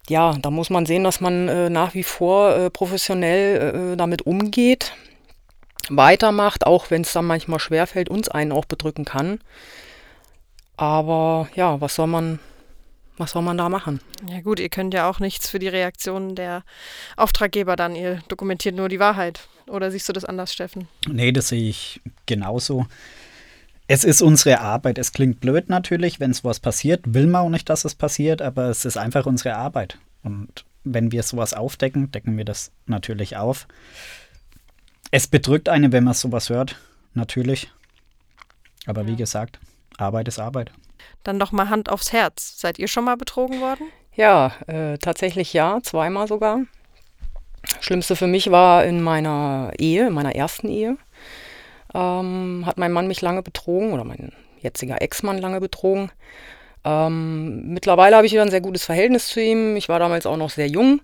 ja, 0.09 0.33
da 0.41 0.51
muss 0.51 0.69
man 0.69 0.85
sehen, 0.85 1.03
dass 1.03 1.19
man 1.19 1.49
äh, 1.49 1.69
nach 1.69 1.93
wie 1.93 2.03
vor 2.03 2.55
äh, 2.55 2.69
professionell 2.69 3.93
äh, 3.93 3.97
damit 3.97 4.21
umgeht, 4.21 4.93
weitermacht, 5.89 6.65
auch 6.65 6.89
wenn 6.89 7.01
es 7.01 7.13
dann 7.13 7.25
manchmal 7.25 7.59
schwerfällt, 7.59 8.09
uns 8.09 8.29
einen 8.29 8.51
auch 8.51 8.65
bedrücken 8.65 9.05
kann. 9.05 9.39
Aber 10.77 11.49
ja, 11.55 11.81
was 11.81 11.95
soll 11.95 12.07
man 12.07 12.39
was 13.17 13.31
soll 13.31 13.41
man 13.41 13.57
da 13.57 13.67
machen? 13.67 13.99
Ja 14.29 14.41
gut, 14.41 14.59
ihr 14.59 14.69
könnt 14.69 14.93
ja 14.93 15.09
auch 15.09 15.19
nichts 15.19 15.49
für 15.49 15.57
die 15.57 15.67
Reaktionen 15.67 16.35
der 16.35 16.63
Auftraggeber 17.15 17.75
dann. 17.75 17.95
Ihr 17.95 18.21
dokumentiert 18.27 18.75
nur 18.75 18.89
die 18.89 18.99
Wahrheit. 18.99 19.47
Oder 19.67 19.89
siehst 19.89 20.07
du 20.07 20.13
das 20.13 20.23
anders, 20.23 20.53
Steffen? 20.53 20.87
Nee, 21.07 21.31
das 21.31 21.49
sehe 21.49 21.67
ich 21.67 21.99
genauso. 22.27 22.85
Es 23.87 24.03
ist 24.03 24.21
unsere 24.21 24.59
Arbeit. 24.61 24.99
Es 24.99 25.13
klingt 25.13 25.39
blöd 25.39 25.67
natürlich, 25.67 26.19
wenn 26.19 26.31
es 26.31 26.43
was 26.43 26.59
passiert, 26.59 27.01
will 27.13 27.25
man 27.25 27.41
auch 27.41 27.49
nicht, 27.49 27.69
dass 27.69 27.85
es 27.85 27.95
passiert, 27.95 28.41
aber 28.41 28.69
es 28.69 28.85
ist 28.85 28.97
einfach 28.97 29.25
unsere 29.25 29.55
Arbeit. 29.55 29.97
Und 30.23 30.65
wenn 30.83 31.11
wir 31.11 31.23
sowas 31.23 31.53
aufdecken, 31.53 32.11
decken 32.11 32.37
wir 32.37 32.45
das 32.45 32.71
natürlich 32.85 33.35
auf. 33.35 33.67
Es 35.09 35.27
bedrückt 35.27 35.69
einen, 35.69 35.91
wenn 35.91 36.03
man 36.03 36.13
sowas 36.13 36.49
hört, 36.49 36.75
natürlich. 37.13 37.71
Aber 38.85 39.01
ja. 39.01 39.07
wie 39.07 39.15
gesagt, 39.15 39.59
Arbeit 39.97 40.27
ist 40.27 40.39
Arbeit. 40.39 40.71
Dann 41.23 41.39
doch 41.39 41.51
mal 41.51 41.69
Hand 41.69 41.89
aufs 41.89 42.13
Herz. 42.13 42.59
Seid 42.59 42.79
ihr 42.79 42.87
schon 42.87 43.03
mal 43.03 43.17
betrogen 43.17 43.59
worden? 43.59 43.87
Ja, 44.15 44.53
äh, 44.67 44.97
tatsächlich 44.97 45.53
ja, 45.53 45.79
zweimal 45.83 46.27
sogar. 46.27 46.61
Schlimmste 47.81 48.15
für 48.15 48.27
mich 48.27 48.49
war 48.49 48.85
in 48.85 49.01
meiner 49.01 49.73
Ehe, 49.77 50.07
in 50.07 50.13
meiner 50.13 50.35
ersten 50.35 50.69
Ehe. 50.69 50.97
Ähm, 51.93 52.63
hat 52.65 52.77
mein 52.77 52.91
Mann 52.91 53.07
mich 53.07 53.21
lange 53.21 53.43
betrogen 53.43 53.93
oder 53.93 54.03
mein 54.03 54.31
jetziger 54.59 55.01
Ex-Mann 55.01 55.37
lange 55.37 55.59
betrogen. 55.59 56.11
Ähm, 56.83 57.73
mittlerweile 57.73 58.15
habe 58.15 58.25
ich 58.25 58.33
wieder 58.33 58.43
ein 58.43 58.51
sehr 58.51 58.61
gutes 58.61 58.85
Verhältnis 58.85 59.27
zu 59.27 59.41
ihm. 59.41 59.75
Ich 59.75 59.89
war 59.89 59.99
damals 59.99 60.25
auch 60.25 60.37
noch 60.37 60.49
sehr 60.49 60.67
jung, 60.67 61.01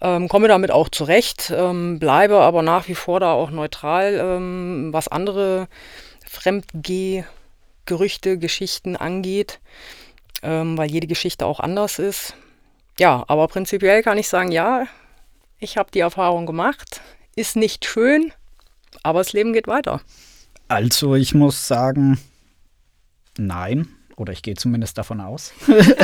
ähm, 0.00 0.28
komme 0.28 0.48
damit 0.48 0.70
auch 0.70 0.88
zurecht, 0.88 1.52
ähm, 1.54 1.98
bleibe 1.98 2.38
aber 2.38 2.62
nach 2.62 2.88
wie 2.88 2.94
vor 2.94 3.20
da 3.20 3.32
auch 3.32 3.50
neutral, 3.50 4.18
ähm, 4.20 4.88
was 4.92 5.08
andere 5.08 5.68
Fremdgeh- 6.26 7.24
Gerüchte, 7.86 8.38
Geschichten 8.38 8.96
angeht, 8.96 9.60
ähm, 10.42 10.76
weil 10.78 10.90
jede 10.90 11.06
Geschichte 11.06 11.46
auch 11.46 11.60
anders 11.60 11.98
ist. 11.98 12.34
Ja, 12.98 13.24
aber 13.28 13.48
prinzipiell 13.48 14.02
kann 14.02 14.18
ich 14.18 14.28
sagen, 14.28 14.52
ja, 14.52 14.86
ich 15.58 15.76
habe 15.76 15.90
die 15.92 16.00
Erfahrung 16.00 16.46
gemacht. 16.46 17.00
Ist 17.36 17.56
nicht 17.56 17.84
schön, 17.84 18.32
aber 19.02 19.20
das 19.20 19.32
Leben 19.32 19.52
geht 19.52 19.66
weiter. 19.66 20.00
Also 20.68 21.14
ich 21.14 21.34
muss 21.34 21.66
sagen, 21.66 22.18
nein. 23.36 23.88
Oder 24.16 24.32
ich 24.32 24.42
gehe 24.42 24.54
zumindest 24.54 24.96
davon 24.96 25.20
aus. 25.20 25.52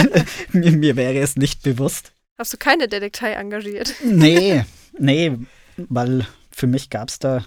mir, 0.53 0.73
mir 0.73 0.97
wäre 0.97 1.19
es 1.19 1.37
nicht 1.37 1.63
bewusst. 1.63 2.13
Hast 2.39 2.53
du 2.53 2.57
keine 2.57 2.89
Detektei 2.89 3.33
engagiert? 3.33 3.95
nee, 4.05 4.65
nee, 4.99 5.37
weil 5.77 6.27
für 6.51 6.67
mich 6.67 6.91
gab 6.91 7.09
es 7.09 7.19
da 7.21 7.45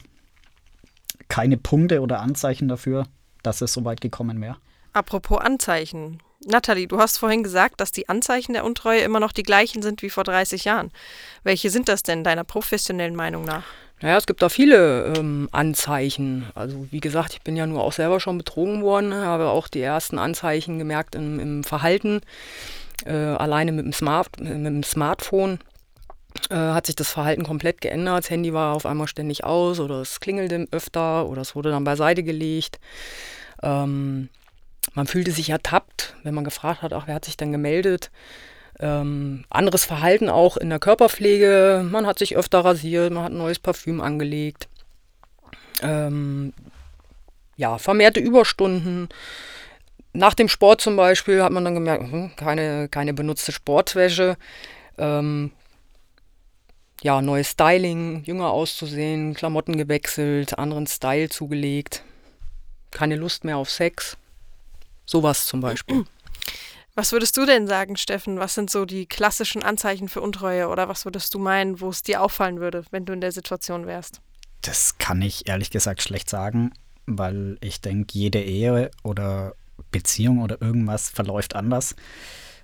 keine 1.27 1.57
Punkte 1.57 2.01
oder 2.01 2.21
Anzeichen 2.21 2.67
dafür, 2.67 3.07
dass 3.43 3.61
es 3.61 3.73
so 3.73 3.85
weit 3.85 4.01
gekommen 4.01 4.41
wäre. 4.41 4.57
Apropos 4.93 5.39
Anzeichen. 5.39 6.19
Nathalie, 6.45 6.87
du 6.87 6.99
hast 6.99 7.17
vorhin 7.17 7.43
gesagt, 7.43 7.79
dass 7.79 7.91
die 7.91 8.09
Anzeichen 8.09 8.53
der 8.53 8.65
Untreue 8.65 8.99
immer 8.99 9.19
noch 9.19 9.31
die 9.31 9.43
gleichen 9.43 9.81
sind 9.81 10.01
wie 10.01 10.09
vor 10.09 10.23
30 10.23 10.65
Jahren. 10.65 10.91
Welche 11.43 11.69
sind 11.69 11.87
das 11.87 12.03
denn 12.03 12.23
deiner 12.23 12.43
professionellen 12.43 13.15
Meinung 13.15 13.45
nach? 13.45 13.63
Naja, 14.01 14.17
es 14.17 14.25
gibt 14.25 14.41
da 14.41 14.49
viele 14.49 15.13
ähm, 15.15 15.47
Anzeichen. 15.53 16.45
Also 16.55 16.87
wie 16.91 16.99
gesagt, 16.99 17.33
ich 17.33 17.41
bin 17.41 17.55
ja 17.55 17.65
nur 17.65 17.81
auch 17.83 17.93
selber 17.93 18.19
schon 18.19 18.37
betrogen 18.37 18.81
worden, 18.81 19.13
habe 19.13 19.47
auch 19.47 19.69
die 19.69 19.81
ersten 19.81 20.19
Anzeichen 20.19 20.77
gemerkt 20.77 21.15
im, 21.15 21.39
im 21.39 21.63
Verhalten. 21.63 22.19
Äh, 23.05 23.13
alleine 23.13 23.71
mit 23.71 23.85
dem, 23.85 23.93
Smart, 23.93 24.39
mit 24.39 24.65
dem 24.65 24.83
Smartphone 24.83 25.59
äh, 26.49 26.55
hat 26.55 26.85
sich 26.85 26.95
das 26.95 27.09
Verhalten 27.09 27.43
komplett 27.43 27.81
geändert. 27.81 28.25
Das 28.25 28.29
Handy 28.29 28.53
war 28.53 28.75
auf 28.75 28.85
einmal 28.85 29.07
ständig 29.07 29.43
aus 29.43 29.79
oder 29.79 30.01
es 30.01 30.19
klingelte 30.19 30.67
öfter 30.71 31.27
oder 31.27 31.41
es 31.41 31.55
wurde 31.55 31.71
dann 31.71 31.83
beiseite 31.83 32.23
gelegt. 32.23 32.79
Ähm, 33.61 34.29
man 34.93 35.07
fühlte 35.07 35.31
sich 35.31 35.49
ertappt, 35.49 36.15
wenn 36.23 36.33
man 36.33 36.43
gefragt 36.43 36.81
hat, 36.81 36.93
ach, 36.93 37.07
wer 37.07 37.15
hat 37.15 37.25
sich 37.25 37.37
denn 37.37 37.51
gemeldet? 37.51 38.11
Ähm, 38.79 39.45
anderes 39.49 39.85
Verhalten 39.85 40.29
auch 40.29 40.57
in 40.57 40.69
der 40.69 40.79
Körperpflege. 40.79 41.85
Man 41.89 42.05
hat 42.05 42.19
sich 42.19 42.35
öfter 42.35 42.65
rasiert, 42.65 43.13
man 43.13 43.23
hat 43.23 43.31
ein 43.31 43.37
neues 43.37 43.59
Parfüm 43.59 44.01
angelegt. 44.01 44.67
Ähm, 45.81 46.53
ja, 47.55 47.77
vermehrte 47.77 48.19
Überstunden. 48.19 49.09
Nach 50.13 50.33
dem 50.33 50.49
Sport 50.49 50.81
zum 50.81 50.95
Beispiel 50.95 51.41
hat 51.43 51.51
man 51.51 51.63
dann 51.63 51.73
gemerkt, 51.73 52.11
hm, 52.11 52.35
keine, 52.35 52.87
keine 52.89 53.13
benutzte 53.13 53.51
Sportwäsche. 53.51 54.37
Ähm, 54.97 55.51
ja, 57.03 57.21
neues 57.21 57.51
Styling, 57.51 58.23
jünger 58.23 58.49
auszusehen, 58.49 59.35
Klamotten 59.35 59.77
gewechselt, 59.77 60.57
anderen 60.57 60.87
Style 60.87 61.29
zugelegt 61.29 62.03
keine 62.93 63.15
Lust 63.15 63.43
mehr 63.43 63.57
auf 63.57 63.69
Sex. 63.69 64.17
Sowas 65.05 65.45
zum 65.47 65.59
Beispiel. 65.59 66.05
Was 66.95 67.11
würdest 67.11 67.35
du 67.35 67.45
denn 67.45 67.67
sagen, 67.67 67.97
Steffen? 67.97 68.37
Was 68.37 68.53
sind 68.53 68.69
so 68.69 68.85
die 68.85 69.07
klassischen 69.07 69.63
Anzeichen 69.63 70.09
für 70.09 70.21
Untreue 70.21 70.67
oder 70.67 70.87
was 70.87 71.05
würdest 71.05 71.33
du 71.33 71.39
meinen, 71.39 71.81
wo 71.81 71.89
es 71.89 72.03
dir 72.03 72.21
auffallen 72.21 72.59
würde, 72.59 72.83
wenn 72.91 73.03
du 73.03 73.13
in 73.13 73.19
der 73.19 73.31
Situation 73.31 73.87
wärst? 73.87 74.21
Das 74.61 74.99
kann 74.99 75.19
ich 75.23 75.47
ehrlich 75.49 75.71
gesagt 75.71 76.03
schlecht 76.03 76.29
sagen, 76.29 76.71
weil 77.07 77.57
ich 77.61 77.81
denke, 77.81 78.15
jede 78.15 78.43
Ehe 78.43 78.91
oder 79.01 79.55
Beziehung 79.89 80.39
oder 80.39 80.61
irgendwas 80.61 81.09
verläuft 81.09 81.55
anders. 81.55 81.95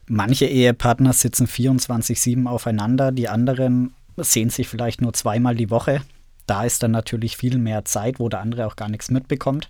Manche 0.05 0.45
Ehepartner 0.45 1.13
sitzen 1.13 1.47
24-7 1.47 2.45
aufeinander, 2.45 3.11
die 3.11 3.29
anderen 3.29 3.95
sehen 4.23 4.49
sich 4.49 4.67
vielleicht 4.67 5.01
nur 5.01 5.13
zweimal 5.13 5.55
die 5.55 5.69
Woche. 5.69 6.01
Da 6.45 6.63
ist 6.63 6.81
dann 6.83 6.91
natürlich 6.91 7.37
viel 7.37 7.57
mehr 7.57 7.85
Zeit, 7.85 8.19
wo 8.19 8.29
der 8.29 8.41
andere 8.41 8.65
auch 8.65 8.75
gar 8.75 8.89
nichts 8.89 9.11
mitbekommt. 9.11 9.69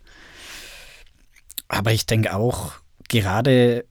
Aber 1.67 1.91
ich 1.91 2.05
denke 2.05 2.35
auch, 2.35 2.73
gerade 3.09 3.85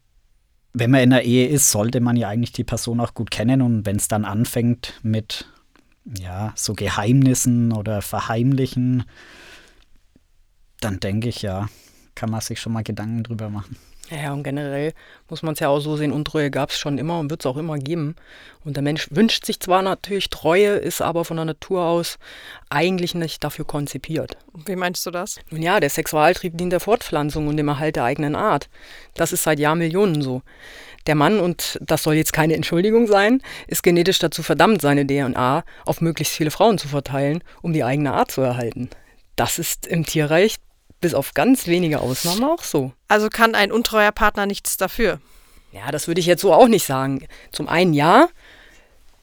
wenn 0.72 0.90
man 0.90 1.00
in 1.00 1.12
einer 1.12 1.22
Ehe 1.22 1.48
ist, 1.48 1.70
sollte 1.70 2.00
man 2.00 2.16
ja 2.16 2.28
eigentlich 2.28 2.52
die 2.52 2.64
Person 2.64 3.00
auch 3.00 3.14
gut 3.14 3.30
kennen. 3.30 3.62
Und 3.62 3.86
wenn 3.86 3.96
es 3.96 4.08
dann 4.08 4.24
anfängt 4.24 4.94
mit 5.02 5.46
ja, 6.18 6.52
so 6.56 6.74
Geheimnissen 6.74 7.72
oder 7.72 8.02
Verheimlichen, 8.02 9.04
dann 10.80 11.00
denke 11.00 11.28
ich 11.28 11.42
ja, 11.42 11.68
kann 12.14 12.30
man 12.30 12.40
sich 12.40 12.60
schon 12.60 12.72
mal 12.72 12.84
Gedanken 12.84 13.22
drüber 13.22 13.50
machen. 13.50 13.76
Ja, 14.10 14.32
und 14.32 14.42
generell 14.42 14.94
muss 15.28 15.42
man 15.42 15.52
es 15.52 15.60
ja 15.60 15.68
auch 15.68 15.80
so 15.80 15.96
sehen, 15.96 16.12
Untreue 16.12 16.50
gab 16.50 16.70
es 16.70 16.78
schon 16.78 16.96
immer 16.96 17.18
und 17.18 17.28
wird 17.28 17.42
es 17.42 17.46
auch 17.46 17.58
immer 17.58 17.76
geben. 17.76 18.16
Und 18.64 18.74
der 18.74 18.82
Mensch 18.82 19.08
wünscht 19.10 19.44
sich 19.44 19.60
zwar 19.60 19.82
natürlich 19.82 20.30
Treue, 20.30 20.70
ist 20.70 21.02
aber 21.02 21.26
von 21.26 21.36
der 21.36 21.44
Natur 21.44 21.84
aus 21.84 22.18
eigentlich 22.70 23.14
nicht 23.14 23.44
dafür 23.44 23.66
konzipiert. 23.66 24.38
Wie 24.66 24.76
meinst 24.76 25.04
du 25.04 25.10
das? 25.10 25.38
Nun 25.50 25.62
ja, 25.62 25.78
der 25.78 25.90
Sexualtrieb 25.90 26.56
dient 26.56 26.72
der 26.72 26.80
Fortpflanzung 26.80 27.48
und 27.48 27.58
dem 27.58 27.68
Erhalt 27.68 27.96
der 27.96 28.04
eigenen 28.04 28.34
Art. 28.34 28.70
Das 29.14 29.32
ist 29.32 29.42
seit 29.42 29.58
Jahrmillionen 29.58 30.22
so. 30.22 30.42
Der 31.06 31.14
Mann, 31.14 31.38
und 31.38 31.78
das 31.82 32.02
soll 32.02 32.14
jetzt 32.14 32.32
keine 32.32 32.54
Entschuldigung 32.54 33.06
sein, 33.06 33.42
ist 33.66 33.82
genetisch 33.82 34.18
dazu 34.18 34.42
verdammt, 34.42 34.80
seine 34.80 35.06
DNA 35.06 35.64
auf 35.84 36.00
möglichst 36.00 36.34
viele 36.34 36.50
Frauen 36.50 36.78
zu 36.78 36.88
verteilen, 36.88 37.42
um 37.62 37.72
die 37.72 37.84
eigene 37.84 38.14
Art 38.14 38.30
zu 38.30 38.40
erhalten. 38.40 38.88
Das 39.36 39.58
ist 39.58 39.86
im 39.86 40.04
Tierreich 40.04 40.56
bis 41.00 41.14
auf 41.14 41.34
ganz 41.34 41.66
wenige 41.66 42.00
Ausnahmen 42.00 42.44
auch 42.44 42.62
so. 42.62 42.92
Also 43.08 43.28
kann 43.28 43.54
ein 43.54 43.72
untreuer 43.72 44.12
Partner 44.12 44.46
nichts 44.46 44.76
dafür? 44.76 45.20
Ja, 45.72 45.90
das 45.90 46.08
würde 46.08 46.20
ich 46.20 46.26
jetzt 46.26 46.42
so 46.42 46.52
auch 46.52 46.68
nicht 46.68 46.86
sagen. 46.86 47.26
Zum 47.52 47.68
einen 47.68 47.94
ja, 47.94 48.28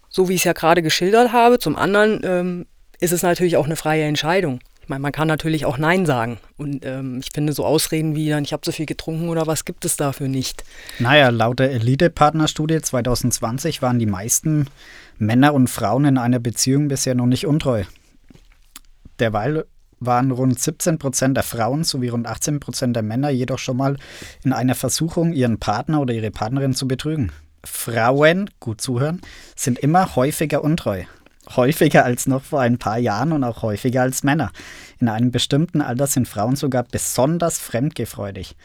so 0.10 0.29
wie 0.29 0.34
ich 0.34 0.41
es 0.41 0.46
ja 0.46 0.53
gerade 0.53 0.82
geschildert 0.82 1.32
habe. 1.34 1.60
Zum 1.60 1.75
anderen 1.75 2.22
ähm, 2.24 2.65
ist 3.00 3.12
es 3.12 3.24
natürlich 3.24 3.58
auch 3.58 3.65
eine 3.65 3.75
freie 3.75 4.03
Entscheidung. 4.03 4.60
Ich 4.82 4.89
meine, 4.89 5.01
man 5.01 5.12
kann 5.12 5.27
natürlich 5.27 5.65
auch 5.65 5.79
Nein 5.79 6.05
sagen. 6.05 6.38
Und 6.58 6.86
ähm, 6.86 7.20
ich 7.20 7.32
finde, 7.34 7.53
so 7.53 7.65
Ausreden 7.65 8.15
wie 8.15 8.29
dann, 8.29 8.44
ich 8.44 8.53
habe 8.53 8.62
zu 8.62 8.72
viel 8.72 8.86
getrunken 8.86 9.29
oder 9.29 9.48
was 9.48 9.65
gibt 9.65 9.84
es 9.84 9.98
dafür 9.98 10.27
nicht. 10.27 10.63
Naja, 11.00 11.29
laut 11.29 11.58
der 11.58 11.72
Elite-Partnerstudie 11.72 12.82
2020 12.82 13.82
waren 13.82 13.98
die 13.98 14.05
meisten 14.05 14.67
Männer 15.17 15.55
und 15.55 15.72
Frauen 15.72 16.05
in 16.05 16.17
einer 16.20 16.38
Beziehung 16.38 16.88
bisher 16.88 17.15
noch 17.15 17.25
nicht 17.25 17.48
untreu. 17.48 17.84
Derweil 19.20 19.65
waren 19.99 20.31
rund 20.31 20.59
17 20.59 20.97
Prozent 20.97 21.37
der 21.37 21.43
Frauen 21.43 21.83
sowie 21.83 22.09
rund 22.09 22.27
18 22.27 22.59
Prozent 22.59 22.95
der 22.95 23.03
Männer 23.03 23.29
jedoch 23.29 23.59
schon 23.59 23.77
mal 23.77 23.97
in 24.43 24.53
einer 24.53 24.75
Versuchung, 24.75 25.33
ihren 25.33 25.59
Partner 25.59 26.01
oder 26.01 26.13
ihre 26.13 26.31
Partnerin 26.31 26.73
zu 26.73 26.87
betrügen. 26.87 27.31
Frauen, 27.63 28.49
gut 28.59 28.81
zuhören, 28.81 29.21
sind 29.55 29.79
immer 29.79 30.15
häufiger 30.15 30.63
untreu. 30.63 31.03
Häufiger 31.55 32.05
als 32.05 32.27
noch 32.27 32.43
vor 32.43 32.61
ein 32.61 32.79
paar 32.79 32.97
Jahren 32.97 33.31
und 33.31 33.43
auch 33.43 33.61
häufiger 33.61 34.01
als 34.01 34.23
Männer. 34.23 34.51
In 34.99 35.09
einem 35.09 35.31
bestimmten 35.31 35.81
Alter 35.81 36.07
sind 36.07 36.27
Frauen 36.27 36.55
sogar 36.55 36.83
besonders 36.83 37.59
fremdgefreudig. 37.59 38.55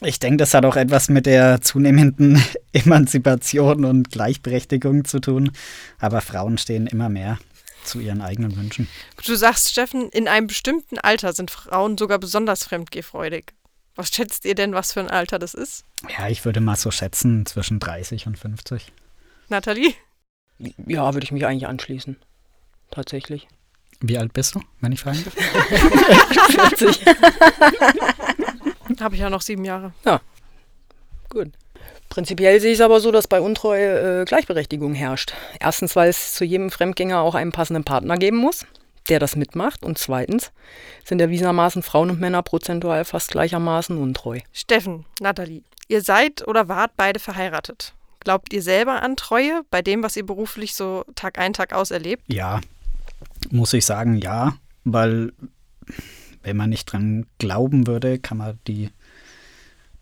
Ich 0.00 0.18
denke, 0.18 0.38
das 0.38 0.54
hat 0.54 0.64
auch 0.64 0.76
etwas 0.76 1.08
mit 1.08 1.26
der 1.26 1.60
zunehmenden 1.60 2.42
Emanzipation 2.72 3.84
und 3.84 4.10
Gleichberechtigung 4.10 5.04
zu 5.04 5.20
tun. 5.20 5.50
Aber 5.98 6.20
Frauen 6.20 6.56
stehen 6.58 6.86
immer 6.86 7.08
mehr 7.08 7.38
zu 7.84 8.00
ihren 8.00 8.20
eigenen 8.20 8.56
Wünschen. 8.56 8.88
Du 9.24 9.34
sagst, 9.36 9.70
Steffen, 9.70 10.08
in 10.10 10.28
einem 10.28 10.46
bestimmten 10.46 10.98
Alter 10.98 11.32
sind 11.32 11.50
Frauen 11.50 11.96
sogar 11.98 12.18
besonders 12.18 12.64
fremdgehfreudig. 12.64 13.52
Was 13.94 14.08
schätzt 14.08 14.44
ihr 14.44 14.54
denn, 14.54 14.74
was 14.74 14.92
für 14.92 15.00
ein 15.00 15.10
Alter 15.10 15.38
das 15.38 15.54
ist? 15.54 15.84
Ja, 16.18 16.28
ich 16.28 16.44
würde 16.44 16.60
mal 16.60 16.76
so 16.76 16.90
schätzen, 16.90 17.46
zwischen 17.46 17.78
30 17.78 18.26
und 18.26 18.38
50. 18.38 18.92
Nathalie? 19.48 19.94
Ja, 20.58 21.14
würde 21.14 21.24
ich 21.24 21.32
mich 21.32 21.46
eigentlich 21.46 21.66
anschließen. 21.68 22.16
Tatsächlich. 22.90 23.46
Wie 24.00 24.18
alt 24.18 24.32
bist 24.32 24.54
du, 24.54 24.62
wenn 24.80 24.92
ich 24.92 25.00
fragen 25.00 25.24
darf? 25.24 25.34
40. 26.76 27.04
Habe 29.00 29.14
ich 29.14 29.20
ja 29.20 29.30
noch 29.30 29.42
sieben 29.42 29.64
Jahre. 29.64 29.92
Ja. 30.04 30.20
Gut. 31.28 31.52
Prinzipiell 32.14 32.60
sehe 32.60 32.70
ich 32.70 32.78
es 32.78 32.80
aber 32.80 33.00
so, 33.00 33.10
dass 33.10 33.26
bei 33.26 33.40
Untreue 33.40 34.20
äh, 34.20 34.24
Gleichberechtigung 34.24 34.94
herrscht. 34.94 35.34
Erstens, 35.58 35.96
weil 35.96 36.08
es 36.08 36.34
zu 36.34 36.44
jedem 36.44 36.70
Fremdgänger 36.70 37.18
auch 37.18 37.34
einen 37.34 37.50
passenden 37.50 37.82
Partner 37.82 38.16
geben 38.16 38.36
muss, 38.36 38.64
der 39.08 39.18
das 39.18 39.34
mitmacht. 39.34 39.82
Und 39.82 39.98
zweitens 39.98 40.52
sind 41.04 41.20
erwiesenermaßen 41.20 41.82
Frauen 41.82 42.10
und 42.10 42.20
Männer 42.20 42.44
prozentual 42.44 43.04
fast 43.04 43.32
gleichermaßen 43.32 43.98
untreu. 43.98 44.38
Steffen, 44.52 45.06
Nathalie, 45.20 45.64
ihr 45.88 46.02
seid 46.02 46.46
oder 46.46 46.68
wart 46.68 46.92
beide 46.96 47.18
verheiratet. 47.18 47.94
Glaubt 48.20 48.52
ihr 48.52 48.62
selber 48.62 49.02
an 49.02 49.16
Treue 49.16 49.62
bei 49.72 49.82
dem, 49.82 50.04
was 50.04 50.16
ihr 50.16 50.24
beruflich 50.24 50.76
so 50.76 51.04
Tag 51.16 51.40
ein, 51.40 51.52
Tag 51.52 51.72
aus 51.72 51.90
erlebt? 51.90 52.22
Ja, 52.28 52.60
muss 53.50 53.72
ich 53.72 53.84
sagen, 53.84 54.18
ja, 54.18 54.56
weil 54.84 55.32
wenn 56.44 56.56
man 56.56 56.70
nicht 56.70 56.84
dran 56.84 57.26
glauben 57.38 57.88
würde, 57.88 58.20
kann 58.20 58.38
man 58.38 58.56
die 58.68 58.90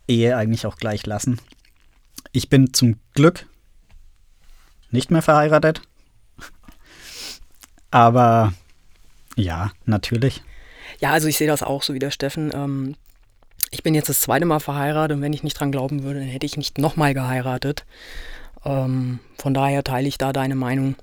Ehe 0.07 0.37
eigentlich 0.37 0.67
auch 0.67 0.75
gleich 0.75 1.07
lassen. 1.07 1.39
Ich 2.33 2.49
bin 2.49 2.73
zum 2.73 2.95
Glück 3.13 3.45
nicht 4.89 5.11
mehr 5.11 5.21
verheiratet. 5.21 5.81
Aber 7.91 8.53
ja, 9.35 9.71
natürlich. 9.85 10.41
Ja, 10.99 11.11
also 11.11 11.27
ich 11.27 11.37
sehe 11.37 11.47
das 11.47 11.63
auch 11.63 11.83
so 11.83 11.93
wie 11.93 11.99
der 11.99 12.11
Steffen. 12.11 12.51
Ähm, 12.53 12.95
ich 13.69 13.83
bin 13.83 13.93
jetzt 13.93 14.09
das 14.09 14.21
zweite 14.21 14.45
Mal 14.45 14.59
verheiratet 14.59 15.15
und 15.15 15.21
wenn 15.21 15.33
ich 15.33 15.43
nicht 15.43 15.59
dran 15.59 15.71
glauben 15.71 16.03
würde, 16.03 16.19
dann 16.19 16.27
hätte 16.27 16.45
ich 16.45 16.57
nicht 16.57 16.79
nochmal 16.79 17.13
geheiratet. 17.13 17.85
Ähm, 18.65 19.19
von 19.37 19.53
daher 19.53 19.83
teile 19.83 20.07
ich 20.07 20.17
da 20.17 20.33
deine 20.33 20.55
Meinung. 20.55 20.95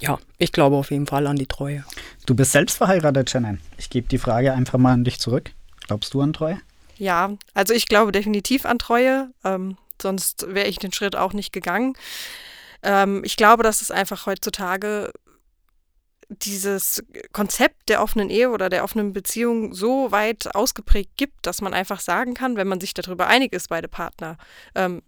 Ja, 0.00 0.18
ich 0.38 0.50
glaube 0.50 0.76
auf 0.76 0.90
jeden 0.90 1.06
Fall 1.06 1.28
an 1.28 1.36
die 1.36 1.46
Treue. 1.46 1.84
Du 2.26 2.34
bist 2.34 2.52
selbst 2.52 2.78
verheiratet, 2.78 3.30
Shannon. 3.30 3.60
Ich 3.76 3.90
gebe 3.90 4.08
die 4.08 4.18
Frage 4.18 4.52
einfach 4.52 4.78
mal 4.78 4.92
an 4.92 5.04
dich 5.04 5.20
zurück. 5.20 5.52
Glaubst 5.86 6.14
du 6.14 6.20
an 6.20 6.32
Treue? 6.32 6.58
Ja, 6.96 7.30
also 7.54 7.74
ich 7.74 7.86
glaube 7.86 8.10
definitiv 8.10 8.66
an 8.66 8.78
Treue. 8.78 9.30
Ähm, 9.44 9.76
sonst 10.02 10.46
wäre 10.48 10.68
ich 10.68 10.78
den 10.78 10.92
Schritt 10.92 11.16
auch 11.16 11.32
nicht 11.32 11.52
gegangen. 11.52 11.94
Ähm, 12.82 13.22
ich 13.24 13.36
glaube, 13.36 13.62
dass 13.62 13.82
es 13.82 13.90
einfach 13.90 14.26
heutzutage 14.26 15.12
dieses 16.28 17.02
Konzept 17.32 17.88
der 17.88 18.02
offenen 18.02 18.28
Ehe 18.28 18.50
oder 18.50 18.68
der 18.68 18.84
offenen 18.84 19.12
Beziehung 19.12 19.72
so 19.72 20.12
weit 20.12 20.54
ausgeprägt 20.54 21.12
gibt, 21.16 21.46
dass 21.46 21.62
man 21.62 21.72
einfach 21.72 22.00
sagen 22.00 22.34
kann, 22.34 22.56
wenn 22.56 22.68
man 22.68 22.80
sich 22.80 22.92
darüber 22.92 23.26
einig 23.28 23.52
ist, 23.52 23.68
beide 23.68 23.88
Partner, 23.88 24.36
ähm, 24.74 25.02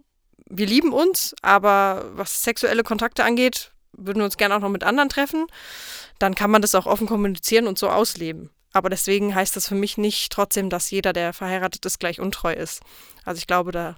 wir 0.51 0.67
lieben 0.67 0.93
uns, 0.93 1.35
aber 1.43 2.11
was 2.15 2.43
sexuelle 2.43 2.83
Kontakte 2.83 3.23
angeht, 3.23 3.73
würden 3.93 4.19
wir 4.19 4.25
uns 4.25 4.37
gerne 4.37 4.57
auch 4.57 4.61
noch 4.61 4.69
mit 4.69 4.83
anderen 4.83 5.09
treffen, 5.09 5.47
dann 6.19 6.35
kann 6.35 6.51
man 6.51 6.63
das 6.63 6.75
auch 6.75 6.87
offen 6.87 7.07
kommunizieren 7.07 7.67
und 7.67 7.79
so 7.79 7.89
ausleben. 7.89 8.51
Aber 8.73 8.89
deswegen 8.89 9.35
heißt 9.35 9.57
das 9.57 9.69
für 9.69 9.75
mich 9.75 9.99
nicht 9.99 10.33
trotzdem, 10.33 10.71
dass 10.71 10.91
jeder, 10.91 11.13
der 11.13 11.33
verheiratet 11.33 11.85
ist, 11.87 11.99
gleich 11.99 12.21
untreu 12.21 12.53
ist. 12.53 12.83
Also 13.25 13.39
ich 13.39 13.47
glaube, 13.47 13.73
da, 13.73 13.97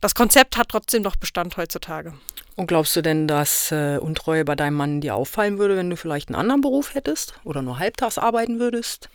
das 0.00 0.14
Konzept 0.14 0.56
hat 0.56 0.68
trotzdem 0.68 1.02
noch 1.02 1.16
Bestand 1.16 1.56
heutzutage. 1.56 2.14
Und 2.56 2.68
glaubst 2.68 2.94
du 2.94 3.02
denn, 3.02 3.26
dass 3.26 3.72
äh, 3.72 3.98
Untreue 4.00 4.44
bei 4.44 4.54
deinem 4.54 4.76
Mann 4.76 5.00
dir 5.00 5.16
auffallen 5.16 5.58
würde, 5.58 5.76
wenn 5.76 5.90
du 5.90 5.96
vielleicht 5.96 6.28
einen 6.28 6.36
anderen 6.36 6.60
Beruf 6.60 6.94
hättest 6.94 7.34
oder 7.42 7.62
nur 7.62 7.78
halbtags 7.80 8.18
arbeiten 8.18 8.60
würdest? 8.60 9.08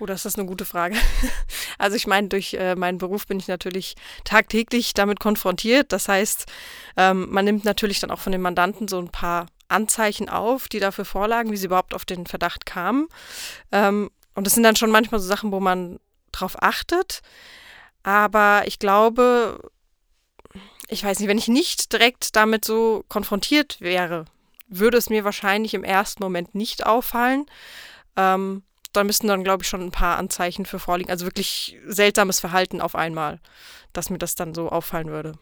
Oh, 0.00 0.06
das 0.06 0.26
ist 0.26 0.38
eine 0.38 0.46
gute 0.46 0.64
Frage. 0.64 0.96
Also 1.76 1.96
ich 1.96 2.06
meine, 2.06 2.28
durch 2.28 2.54
äh, 2.54 2.76
meinen 2.76 2.98
Beruf 2.98 3.26
bin 3.26 3.40
ich 3.40 3.48
natürlich 3.48 3.96
tagtäglich 4.22 4.94
damit 4.94 5.18
konfrontiert. 5.18 5.92
Das 5.92 6.06
heißt, 6.06 6.46
ähm, 6.96 7.26
man 7.30 7.44
nimmt 7.44 7.64
natürlich 7.64 7.98
dann 7.98 8.12
auch 8.12 8.20
von 8.20 8.30
den 8.30 8.40
Mandanten 8.40 8.86
so 8.86 8.98
ein 8.98 9.08
paar 9.08 9.46
Anzeichen 9.66 10.28
auf, 10.28 10.68
die 10.68 10.78
dafür 10.78 11.04
vorlagen, 11.04 11.50
wie 11.50 11.56
sie 11.56 11.66
überhaupt 11.66 11.92
auf 11.92 12.04
den 12.04 12.26
Verdacht 12.26 12.64
kamen. 12.64 13.08
Ähm, 13.72 14.10
und 14.34 14.46
das 14.46 14.54
sind 14.54 14.62
dann 14.62 14.76
schon 14.76 14.90
manchmal 14.90 15.20
so 15.20 15.26
Sachen, 15.26 15.52
wo 15.52 15.60
man 15.60 15.98
drauf 16.32 16.62
achtet. 16.62 17.20
Aber 18.02 18.62
ich 18.66 18.78
glaube, 18.78 19.70
ich 20.88 21.04
weiß 21.04 21.20
nicht, 21.20 21.28
wenn 21.28 21.38
ich 21.38 21.48
nicht 21.48 21.92
direkt 21.92 22.36
damit 22.36 22.64
so 22.64 23.04
konfrontiert 23.08 23.80
wäre, 23.80 24.26
würde 24.68 24.98
es 24.98 25.10
mir 25.10 25.24
wahrscheinlich 25.24 25.74
im 25.74 25.84
ersten 25.84 26.22
Moment 26.22 26.54
nicht 26.54 26.86
auffallen. 26.86 27.46
Ähm, 28.16 28.62
da 28.92 29.04
müssten 29.04 29.26
dann, 29.26 29.44
glaube 29.44 29.62
ich, 29.62 29.68
schon 29.68 29.82
ein 29.82 29.90
paar 29.90 30.18
Anzeichen 30.18 30.66
für 30.66 30.78
vorliegen. 30.78 31.10
Also 31.10 31.26
wirklich 31.26 31.78
seltsames 31.86 32.40
Verhalten 32.40 32.80
auf 32.80 32.94
einmal, 32.94 33.40
dass 33.92 34.10
mir 34.10 34.18
das 34.18 34.34
dann 34.34 34.54
so 34.54 34.68
auffallen 34.68 35.08
würde. 35.08 35.32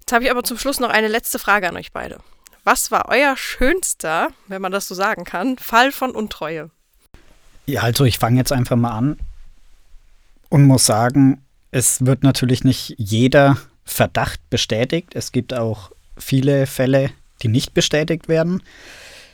Jetzt 0.00 0.12
habe 0.12 0.24
ich 0.24 0.30
aber 0.30 0.42
zum 0.42 0.58
Schluss 0.58 0.80
noch 0.80 0.90
eine 0.90 1.08
letzte 1.08 1.38
Frage 1.38 1.68
an 1.68 1.76
euch 1.76 1.92
beide. 1.92 2.18
Was 2.64 2.90
war 2.90 3.08
euer 3.08 3.36
schönster, 3.36 4.28
wenn 4.48 4.60
man 4.60 4.72
das 4.72 4.88
so 4.88 4.94
sagen 4.94 5.24
kann, 5.24 5.56
Fall 5.58 5.92
von 5.92 6.10
Untreue? 6.10 6.70
Ja, 7.70 7.82
also 7.82 8.04
ich 8.04 8.18
fange 8.18 8.36
jetzt 8.36 8.50
einfach 8.50 8.74
mal 8.74 8.90
an 8.90 9.16
und 10.48 10.64
muss 10.64 10.86
sagen, 10.86 11.40
es 11.70 12.04
wird 12.04 12.24
natürlich 12.24 12.64
nicht 12.64 12.96
jeder 12.98 13.58
Verdacht 13.84 14.40
bestätigt. 14.50 15.14
Es 15.14 15.30
gibt 15.30 15.54
auch 15.54 15.92
viele 16.16 16.66
Fälle, 16.66 17.10
die 17.42 17.48
nicht 17.48 17.72
bestätigt 17.72 18.28
werden. 18.28 18.60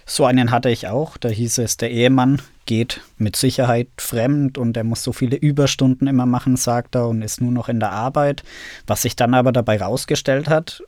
So 0.04 0.26
einen 0.26 0.50
hatte 0.50 0.68
ich 0.68 0.86
auch. 0.86 1.16
Da 1.16 1.30
hieß 1.30 1.56
es, 1.58 1.78
der 1.78 1.90
Ehemann 1.90 2.42
geht 2.66 3.00
mit 3.16 3.36
Sicherheit 3.36 3.88
fremd 3.96 4.58
und 4.58 4.76
er 4.76 4.84
muss 4.84 5.02
so 5.02 5.14
viele 5.14 5.36
Überstunden 5.36 6.06
immer 6.06 6.26
machen, 6.26 6.56
sagt 6.56 6.94
er, 6.94 7.08
und 7.08 7.22
ist 7.22 7.40
nur 7.40 7.52
noch 7.52 7.70
in 7.70 7.80
der 7.80 7.92
Arbeit. 7.92 8.42
Was 8.86 9.00
sich 9.00 9.16
dann 9.16 9.32
aber 9.32 9.50
dabei 9.50 9.80
rausgestellt 9.80 10.50
hat, 10.50 10.82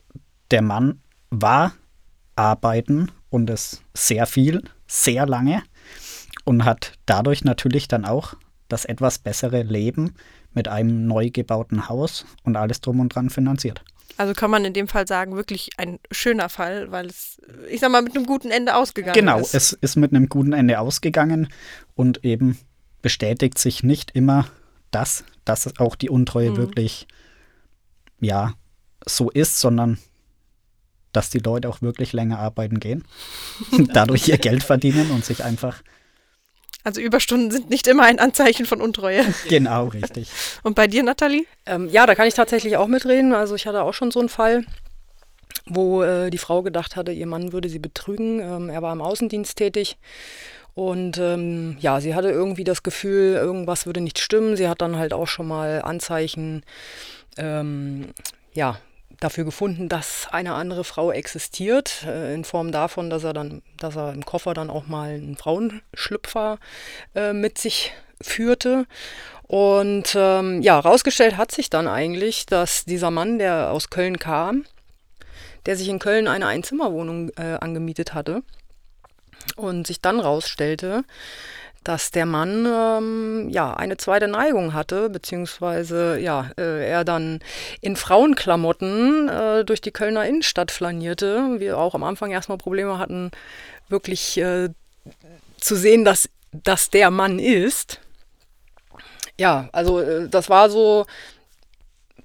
der 0.51 0.61
Mann 0.61 1.01
war 1.31 1.73
arbeiten 2.37 3.11
und 3.31 3.49
es 3.49 3.81
sehr 3.95 4.27
viel, 4.27 4.65
sehr 4.87 5.25
lange 5.25 5.63
und 6.45 6.65
hat 6.65 6.93
dadurch 7.07 7.45
natürlich 7.45 7.89
dann 7.89 8.05
auch 8.05 8.35
das 8.69 8.85
etwas 8.85 9.19
bessere 9.19 9.63
Leben 9.63 10.15
mit 10.53 10.69
einem 10.69 11.07
neu 11.07 11.31
gebauten 11.31 11.89
Haus 11.89 12.27
und 12.43 12.57
alles 12.57 12.81
drum 12.81 13.01
und 13.01 13.15
dran 13.15 13.31
finanziert. 13.31 13.83
Also 14.17 14.35
kann 14.35 14.51
man 14.51 14.65
in 14.65 14.73
dem 14.73 14.89
Fall 14.89 15.07
sagen, 15.07 15.37
wirklich 15.37 15.71
ein 15.77 16.01
schöner 16.11 16.49
Fall, 16.49 16.91
weil 16.91 17.07
es, 17.07 17.41
ich 17.71 17.81
sag 17.81 17.93
mal, 17.93 18.03
mit 18.03 18.17
einem 18.17 18.27
guten 18.27 18.51
Ende 18.51 18.75
ausgegangen 18.75 19.15
genau, 19.15 19.39
ist. 19.39 19.53
Genau, 19.53 19.57
es 19.57 19.73
ist 19.73 19.97
mit 19.97 20.13
einem 20.13 20.29
guten 20.29 20.53
Ende 20.53 20.81
ausgegangen 20.81 21.49
und 21.95 22.25
eben 22.25 22.59
bestätigt 23.01 23.59
sich 23.59 23.85
nicht 23.85 24.11
immer 24.13 24.49
das, 24.91 25.25
dass 25.45 25.79
auch 25.79 25.95
die 25.95 26.11
Untreue 26.11 26.51
mhm. 26.51 26.57
wirklich, 26.57 27.07
ja, 28.21 28.55
so 29.07 29.31
ist, 29.31 29.61
sondern 29.61 29.99
dass 31.13 31.31
die 31.31 31.39
Leute 31.39 31.69
auch 31.69 31.81
wirklich 31.81 32.13
länger 32.13 32.39
arbeiten 32.39 32.81
gehen, 32.81 33.05
dadurch 33.93 34.29
ihr 34.29 34.39
Geld 34.39 34.65
verdienen 34.65 35.11
und 35.13 35.25
sich 35.25 35.45
einfach 35.45 35.83
also 36.89 37.03
Überstunden 37.03 37.51
sind 37.51 37.69
nicht 37.69 37.87
immer 37.87 38.05
ein 38.05 38.19
Anzeichen 38.19 38.65
von 38.65 38.81
Untreue. 38.81 39.23
Genau, 39.49 39.89
richtig. 39.89 40.31
Und 40.63 40.75
bei 40.75 40.87
dir, 40.87 41.03
Nathalie? 41.03 41.45
Ähm, 41.67 41.91
ja, 41.91 42.07
da 42.07 42.15
kann 42.15 42.27
ich 42.27 42.33
tatsächlich 42.33 42.79
auch 42.79 42.87
mitreden. 42.87 43.35
Also 43.35 43.55
ich 43.57 43.67
hatte 43.67 43.83
auch 43.83 43.93
schon 43.93 44.11
so 44.11 44.21
einen 44.21 44.31
Fall, 44.31 44.65
wo 45.67 46.03
äh, 46.03 46.31
die 46.31 46.39
Frau 46.39 46.63
gedacht 46.63 46.97
hatte, 46.97 47.13
ihr 47.13 47.27
Mann 47.27 47.53
würde 47.53 47.69
sie 47.69 47.79
betrügen. 47.79 48.41
Ähm, 48.41 48.71
er 48.71 48.81
war 48.81 48.95
im 48.95 49.03
Außendienst 49.03 49.57
tätig. 49.57 49.99
Und 50.75 51.19
ähm, 51.19 51.77
ja, 51.81 52.01
sie 52.01 52.15
hatte 52.15 52.31
irgendwie 52.31 52.65
das 52.65 52.83
Gefühl, 52.83 53.35
irgendwas 53.35 53.85
würde 53.85 54.01
nicht 54.01 54.19
stimmen. 54.19 54.57
Sie 54.57 54.67
hat 54.67 54.81
dann 54.81 54.97
halt 54.97 55.13
auch 55.13 55.29
schon 55.29 55.47
mal 55.47 55.83
Anzeichen 55.83 56.63
ähm, 57.37 58.07
ja, 58.55 58.79
dafür 59.21 59.45
gefunden, 59.45 59.89
dass 59.89 60.29
eine 60.31 60.55
andere 60.55 60.85
Frau 60.85 61.11
existiert, 61.11 62.05
äh, 62.07 62.35
in 62.35 62.45
Form 62.45 62.73
davon, 62.73 63.11
dass 63.11 63.25
er 63.25 63.33
dann, 63.33 63.63
dass 63.79 63.97
er 63.97 64.13
im 64.13 64.25
Koffer 64.25 64.55
dann 64.55 64.71
auch 64.71 64.87
mal 64.87 65.11
einen 65.11 65.37
Frauenschlüpfer 65.37 66.59
äh, 67.15 67.33
mit 67.33 67.59
sich 67.59 67.93
führte. 68.21 68.87
Und 69.43 70.15
ähm, 70.15 70.63
ja, 70.63 70.79
rausgestellt 70.79 71.37
hat 71.37 71.53
sich 71.53 71.71
dann 71.71 71.89
eigentlich, 71.89 72.47
dass 72.47 72.85
dieser 72.85 73.11
Mann, 73.11 73.39
der 73.39 73.71
aus 73.71 73.91
Köln 73.91 74.19
kam, 74.19 74.67
der 75.67 75.77
sich 75.77 75.89
in 75.89 75.99
Köln 75.99 76.29
eine 76.29 76.47
Einzimmerwohnung 76.47 77.31
äh, 77.37 77.57
angemietet 77.61 78.15
hatte 78.15 78.43
und 79.57 79.87
sich 79.87 80.01
dann 80.01 80.21
rausstellte, 80.21 81.05
dass 81.85 82.11
der 82.11 82.27
Mann 82.27 82.67
ähm, 82.67 83.49
ja 83.51 83.75
eine 83.75 83.97
zweite 83.97 84.29
Neigung 84.29 84.75
hatte, 84.75 85.09
beziehungsweise 85.11 86.19
ja, 86.19 86.51
äh, 86.59 86.89
er 86.89 87.05
dann 87.05 87.41
in 87.81 87.97
Frauenklamotten 87.97 89.29
äh, 89.29 89.65
durch 89.65 89.81
die 89.81 89.91
Kölner 89.91 90.27
Innenstadt 90.27 90.71
flanierte. 90.71 91.59
Wir 91.59 91.79
auch 91.79 91.95
am 91.95 92.05
Anfang 92.05 92.31
erstmal 92.31 92.59
Probleme 92.59 92.99
hatten, 92.99 93.31
wirklich 93.89 94.39
äh, 94.39 94.69
zu 95.59 95.77
sehen, 95.77 96.05
dass 96.05 96.29
das 96.53 96.91
der 96.91 97.11
Mann 97.11 97.39
ist. 97.39 98.01
Ja, 99.39 99.69
also 99.73 100.01
äh, 100.01 100.29
das 100.29 100.51
war 100.51 100.71
so 100.71 101.07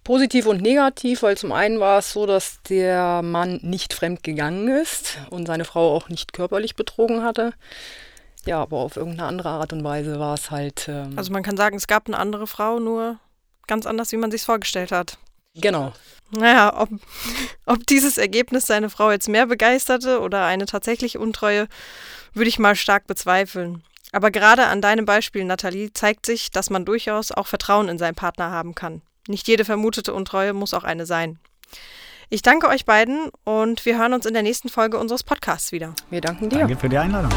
positiv 0.03 0.45
und 0.47 0.61
negativ, 0.61 1.23
weil 1.23 1.37
zum 1.37 1.51
einen 1.51 1.79
war 1.79 1.99
es 1.99 2.11
so, 2.11 2.25
dass 2.25 2.61
der 2.67 3.21
Mann 3.21 3.59
nicht 3.61 3.93
fremd 3.93 4.23
gegangen 4.23 4.67
ist 4.67 5.17
und 5.29 5.45
seine 5.45 5.65
Frau 5.65 5.95
auch 5.95 6.09
nicht 6.09 6.33
körperlich 6.33 6.75
betrogen 6.75 7.23
hatte. 7.23 7.53
Ja, 8.45 8.61
aber 8.61 8.77
auf 8.77 8.97
irgendeine 8.97 9.27
andere 9.27 9.49
Art 9.49 9.73
und 9.73 9.83
Weise 9.83 10.19
war 10.19 10.33
es 10.33 10.51
halt. 10.51 10.87
Ähm 10.89 11.13
also 11.15 11.31
man 11.31 11.43
kann 11.43 11.57
sagen, 11.57 11.77
es 11.77 11.87
gab 11.87 12.07
eine 12.07 12.17
andere 12.17 12.47
Frau, 12.47 12.79
nur 12.79 13.19
ganz 13.67 13.85
anders, 13.85 14.11
wie 14.11 14.17
man 14.17 14.31
sich 14.31 14.41
vorgestellt 14.41 14.91
hat. 14.91 15.17
Genau. 15.55 15.93
Naja, 16.31 16.79
ob, 16.79 16.89
ob 17.65 17.85
dieses 17.87 18.17
Ergebnis 18.17 18.65
seine 18.65 18.89
Frau 18.89 19.11
jetzt 19.11 19.29
mehr 19.29 19.45
begeisterte 19.45 20.19
oder 20.19 20.45
eine 20.45 20.65
tatsächlich 20.65 21.17
Untreue, 21.17 21.67
würde 22.33 22.49
ich 22.49 22.59
mal 22.59 22.75
stark 22.75 23.07
bezweifeln. 23.07 23.83
Aber 24.11 24.29
gerade 24.29 24.65
an 24.67 24.81
deinem 24.81 25.05
Beispiel, 25.05 25.43
Nathalie, 25.43 25.91
zeigt 25.93 26.25
sich, 26.25 26.51
dass 26.51 26.69
man 26.69 26.85
durchaus 26.85 27.31
auch 27.31 27.47
Vertrauen 27.47 27.89
in 27.89 27.97
seinen 27.97 28.15
Partner 28.15 28.51
haben 28.51 28.75
kann. 28.75 29.01
Nicht 29.27 29.47
jede 29.47 29.65
vermutete 29.65 30.13
Untreue 30.13 30.53
muss 30.53 30.73
auch 30.73 30.83
eine 30.83 31.05
sein. 31.05 31.39
Ich 32.29 32.41
danke 32.41 32.67
euch 32.67 32.85
beiden 32.85 33.29
und 33.43 33.85
wir 33.85 33.97
hören 33.97 34.13
uns 34.13 34.25
in 34.25 34.33
der 34.33 34.43
nächsten 34.43 34.69
Folge 34.69 34.97
unseres 34.97 35.23
Podcasts 35.23 35.71
wieder. 35.71 35.93
Wir 36.09 36.21
danken 36.21 36.49
dir. 36.49 36.59
Danke 36.59 36.75
für 36.75 36.89
die 36.89 36.97
Einladung. 36.97 37.31